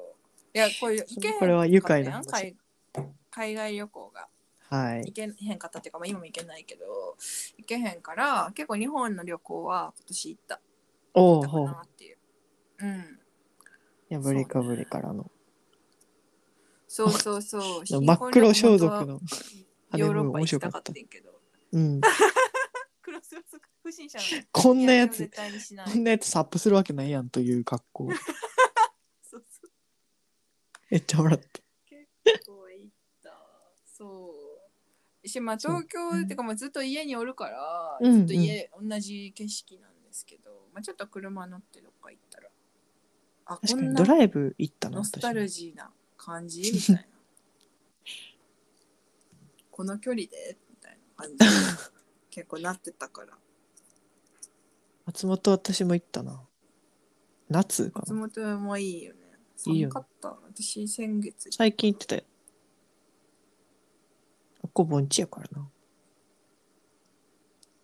[0.55, 2.25] いやこういう行けへんこれは愉快な話。
[2.31, 2.55] 海
[3.29, 4.27] 海外旅行が。
[4.69, 4.99] はい。
[5.05, 5.11] 行。
[5.11, 6.85] けへんかったっていうか、まあ、今も行けないけど
[7.59, 10.61] 行けへんから結構日本の旅行は今年行った。
[11.13, 11.65] 行ったかおおほう。
[11.67, 12.17] なっていう。
[12.79, 14.23] うん。
[14.23, 15.29] 破れかぶれからの。
[16.87, 17.11] そう。
[17.11, 17.83] そうそう。
[18.01, 19.19] 真っ黒装束の。
[19.97, 21.41] ヨーロッパ面行きたかっったけど。
[21.71, 22.01] うん。
[23.01, 24.23] 黒装束不審者の。
[24.23, 25.29] ねこんなやつ
[25.85, 28.09] こんなやつサップするわけないやんという格好。
[29.21, 29.71] そうそう。
[30.89, 31.61] めっちゃ笑った。
[31.85, 33.37] 結構行った。
[33.85, 34.33] そ
[35.23, 35.27] う。
[35.27, 38.25] しまあ東京っていうかまあずっと家におるから、うん。
[38.27, 42.49] ずっと家、同じ景色なんですけど、まあ、ちょっと車乗ってどっか行ったら。
[43.47, 46.71] あ確かこんなにドライブ行ったのノスタル私ジーな感じ？
[46.73, 47.14] みたいな
[49.75, 51.37] この距離でみたいな感じ
[52.31, 53.37] 結構なってたから
[55.05, 56.41] 松本私も行ったな。
[57.49, 58.55] 夏か松な。
[58.55, 59.19] 本もいいよね
[59.67, 62.23] いいよ寒かった私先月最近行ってたよ。
[64.61, 65.69] ここ盆地やからな。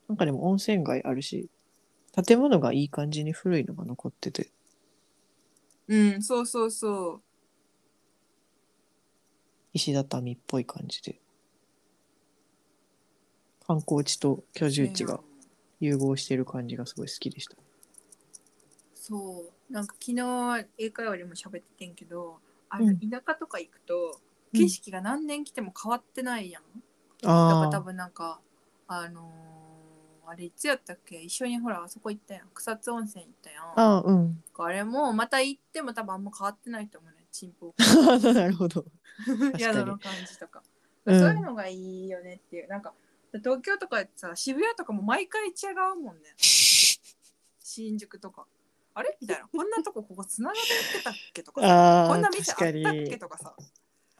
[0.08, 1.50] なんかでも温泉街あるし、
[2.26, 4.50] 建物がいい感じに古いのが残ってて、
[5.88, 7.22] うんそうそうそう
[9.74, 11.20] 石畳っぽい感じで。
[13.72, 15.22] 観光地と居住地が
[15.80, 17.56] 融合してる感じがすごい好きでした。
[18.96, 19.74] そう。
[19.74, 23.00] なんか昨日英会話でも喋っててんけどあのうん。
[23.10, 24.20] 田舎とか行くと
[24.54, 24.60] うん。
[24.60, 26.64] 景色が何年来ても変わってないやん、
[27.22, 28.42] だから多分なんか
[28.88, 31.22] あのーあれいつやったっけ？
[31.22, 32.50] 一緒にほらあそこ行ったやん。
[32.54, 33.64] 草津温泉行ったやん。
[33.64, 34.44] ああ、うん。
[34.58, 37.26] あれもまた行っても多分あんま変わってないと思うね。
[37.32, 37.74] チンポ
[38.34, 38.86] なるほど。
[39.58, 40.62] 宿の感じとか、
[41.06, 41.20] うん。
[41.20, 42.68] そういうのがいいよねっていう。
[42.68, 42.94] なんか
[43.40, 45.54] 東京とかさ渋谷とかも毎回違
[45.94, 46.36] うもんね。
[46.38, 48.46] 新宿とか。
[48.94, 49.48] あれみたいな。
[49.48, 50.56] こんなとこここつながっ
[50.98, 51.68] てたっけとかさ。
[51.68, 53.20] ああ、こんな店あったっけに。
[53.20, 53.56] とかさ。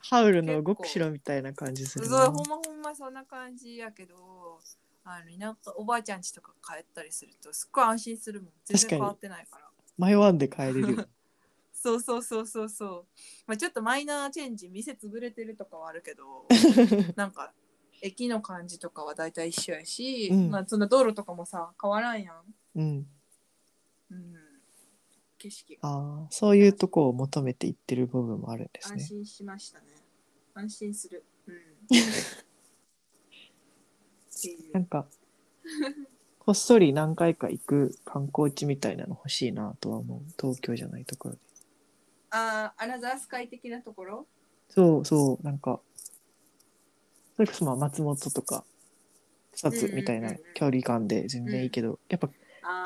[0.04, 2.32] ハウルの動く城みたいな感じすそうるな。
[2.32, 4.60] ほんまほんまそんな感じやけど
[5.04, 8.52] あの田舎おばあちゃん家とか帰ったりするとすっごい安心するもん。
[8.66, 9.68] 全然変わってないから。
[9.98, 11.06] 迷わんで帰れるよ。
[11.74, 13.06] そうそうそうそうそう、
[13.48, 16.46] まあ、ちょっとマイナーチェンジ店潰れてるとかはあるけど。
[17.16, 17.54] なんか
[18.02, 20.50] 駅の感じとかは大体一緒やし、うん。
[20.50, 22.36] まあその道路とかもさ変わらんやん、
[22.76, 23.08] うん。
[24.10, 24.34] うん、
[25.38, 25.90] 景色が。
[25.90, 29.02] ああ、そういうとこを求めていってる部分もあるんですね。
[29.02, 29.86] 安心しましたね。
[30.54, 31.24] 安心する。
[31.48, 31.56] うん。
[31.56, 31.58] っ
[34.42, 35.06] ていうなんか、
[36.40, 40.22] こっそり何回か行く観光地みたいなの欲しいなとは思う。
[40.42, 41.42] 東京じゃないところで。
[42.32, 44.28] あーアナザースカイ的なところ？
[44.70, 45.80] そうそう、なんか、
[47.42, 48.64] それこそまあ松本とか、
[49.54, 52.30] 草津みたいな距離感で全然いいけど、やっぱ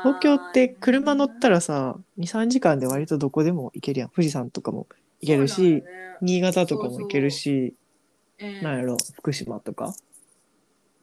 [0.02, 4.10] 東京って車乗ったららさ、2、3時間で割とどこでも行けるやん。
[4.10, 4.88] 富士山とかも
[5.20, 5.84] 行けるし、
[6.22, 7.74] 新潟とかも行けるし、
[8.62, 9.94] なんやろ、福島とか、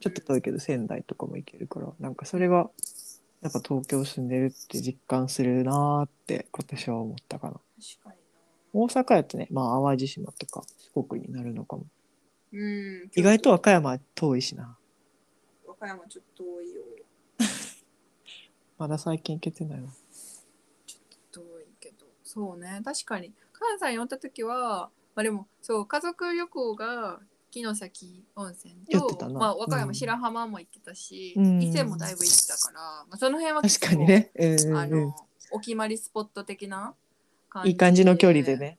[0.00, 2.70] ちょっと遠いけど仙台とかも行けるから、なんかそれが、
[3.42, 7.60] やっぱ東京住んでるって実感するなーって今年は思ったかな。
[8.72, 11.84] 大阪やとね、まあ淡路島とか四国になるのかも。
[12.52, 14.76] なうん意外と和歌山は遠いしな。
[15.66, 16.82] 和歌山ちょっと遠いよ。
[18.78, 19.88] まだ最近行けてないわ。
[20.86, 22.06] ちょっと遠いけど。
[22.24, 22.80] そうね。
[22.84, 23.32] 確かに。
[23.52, 29.38] 関西におった時はまあでもそう家族旅行が城崎温泉と言ってたな。
[29.38, 29.80] まあ、和歌うん。
[29.80, 31.62] 山白浜も行ってたし、うん。
[31.62, 34.30] 伊勢もだいぶ行ったから、まあ、その辺は確かにね。
[34.34, 34.76] うんうんうん。
[34.76, 35.16] あの
[35.50, 36.94] お決まりスポット的な
[37.50, 38.78] 感いい感じの距離でね。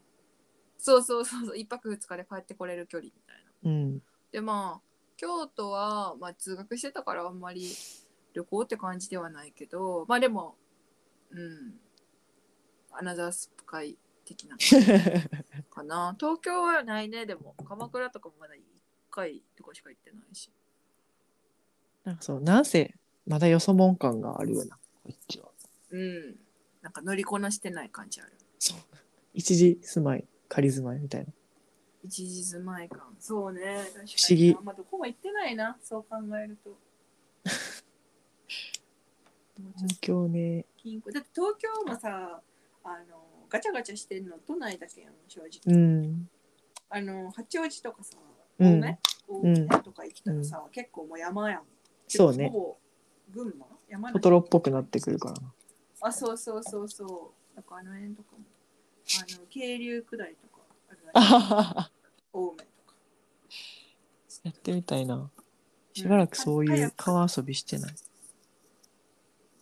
[0.79, 1.57] そうそうそうそう。
[1.57, 4.01] 一泊二日で帰ってこれる距離みたいなうん。
[4.31, 4.81] でまあ
[5.17, 7.71] 京都は、まあ、通学してたからあんまり
[8.33, 10.55] 旅行って感じではないけどまあでも
[11.31, 11.73] うん
[12.91, 14.57] アナザースカイ的な
[15.69, 18.59] かな東京はないねでも鎌倉とかもまだ1
[19.11, 20.51] 回とかしか行ってないし
[22.03, 22.93] なんかそう、なんせ、
[23.25, 25.49] まだよそもん感があるよな、こっちは。
[25.91, 26.35] うん
[26.81, 28.77] なんか乗りこなしてない感じあるそう。
[29.33, 31.27] 一時住まい、仮住まいみたいな。
[32.03, 33.61] 一時住まい感そうね。
[33.85, 35.77] 確かに不思議あんまどこも行ってないな。
[35.81, 36.77] そう考えると。
[39.77, 40.65] 東京ね。
[40.77, 42.41] 近郊だって東京もさ
[42.83, 46.29] あのガチャガチャしてんの都内だけやん正直、うん。
[46.89, 48.17] あの八王子とかさ
[48.59, 48.67] うん。
[48.67, 48.99] 青梅？
[49.29, 51.63] 青梅とか行ったらさ、結構もう山やん。
[52.07, 52.51] そうね。
[53.31, 53.65] 群馬？
[53.87, 54.13] 山梨？
[54.13, 55.35] トトロっぽくなってくるから。
[55.35, 55.53] な。
[56.01, 57.55] あそうそうそうそう。
[57.55, 58.39] なんかあの辺とかも。
[59.05, 60.52] あの渓流下りとか
[61.13, 62.95] 青梅とか。
[64.43, 65.29] やってみたいな。
[65.93, 67.95] しばらくそういう川遊びしてない。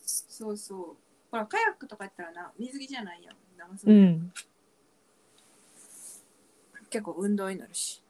[0.06, 0.96] そうそう。
[1.30, 3.36] ほらカヤックとかやったらな水着じゃないやん。
[3.86, 4.34] うん。
[6.90, 8.02] 結構運動になるし。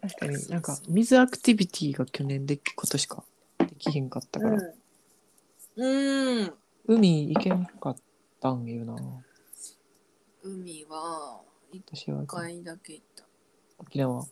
[0.00, 3.24] 確かになんか水アクティビティが去年で今年か。
[3.58, 4.60] できへんかったから、
[5.76, 6.52] うん、うん、
[6.86, 7.96] 海行けんかっ
[8.40, 8.96] たんよな
[10.42, 11.40] 海は
[11.72, 13.24] 一私は回だけ行った。
[13.78, 14.26] 沖縄？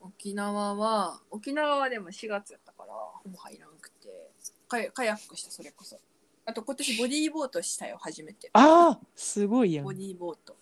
[0.00, 4.08] 沖縄は沖縄はでも4月やったからほぼ入らんくて。
[4.68, 5.98] カヤカヤックしたそれこそ。
[6.44, 8.50] あと今年ボディーボートしたよ初めて。
[8.52, 9.84] ああすごいやん。
[9.84, 10.56] ボディーボート。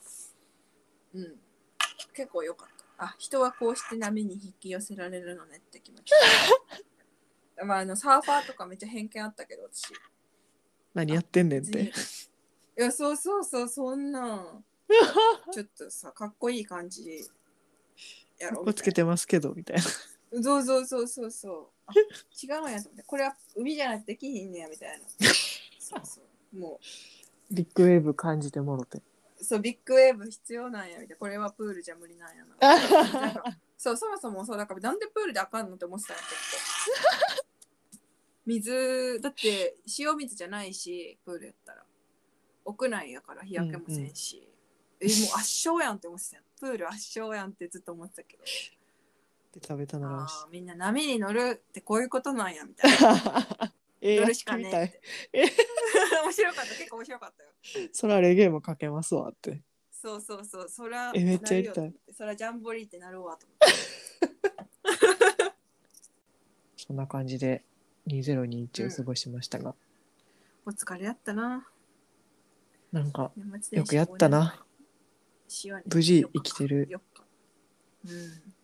[1.14, 1.36] うん。
[2.14, 3.04] 結構良かった。
[3.06, 6.12] あ人はこうして波に引き寄せられるのねって気持ち。
[7.64, 9.92] まああのサーファーとかめっちゃ偏見あったけど私。
[10.92, 11.92] 何やってんねんっ別に
[12.74, 14.64] いてやそうそうそうそんなん。
[15.52, 17.26] ちょっとさかっこいい感じ
[18.38, 19.82] やろこつけてますけどみたいな。
[20.42, 21.66] そうそうそうそうそう。
[21.86, 21.92] あ
[22.42, 25.04] 違うんやと思ってこれは海じゃなくてできひんねやみたいな。
[25.78, 26.20] そうそ
[26.52, 26.58] う。
[26.58, 26.80] も
[27.50, 28.98] ビッグウェーブ感じてもろて。
[28.98, 31.16] うそうビッグウェーブ必要なんやみたいな。
[31.16, 33.20] これはプールじゃ無理なんやな。
[33.20, 33.44] なんか
[33.78, 36.34] そうそもそもそうだからなんでプールであかんのって思ってたんや結
[37.38, 37.44] 構。
[38.46, 41.83] 水だって塩水じゃないしプールやったら
[42.64, 44.48] 屋内やから日焼けもせんし、
[45.00, 48.44] えもう圧勝やんって思ってたよプール圧勝やんってずっと思ってたけど。
[48.44, 53.72] で食べたならあーみんな波に乗るってこういうことなんやみたいな。
[54.00, 55.00] ええ乗るしかねえって。
[56.24, 56.74] 面白かった。
[56.74, 57.88] 結構面白かったよ。
[57.92, 59.62] そらレゲエもかけますわって。
[59.92, 60.68] そうそうそう。
[60.68, 61.84] そらえめっちゃやりたい。
[61.84, 63.74] なるよそらジャンボリーってなるわと思って。
[66.76, 67.64] そんな感じで
[68.08, 69.74] 2021を過ごしましたが、
[70.66, 71.66] お疲れやったな
[72.94, 73.32] なんか
[73.72, 74.64] よくやったな。
[75.92, 76.86] 無事生きてる。
[76.88, 77.24] 4日。
[78.04, 78.54] うん。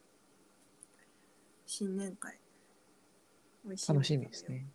[1.67, 2.39] 新年会。
[3.89, 4.69] 楽しみですね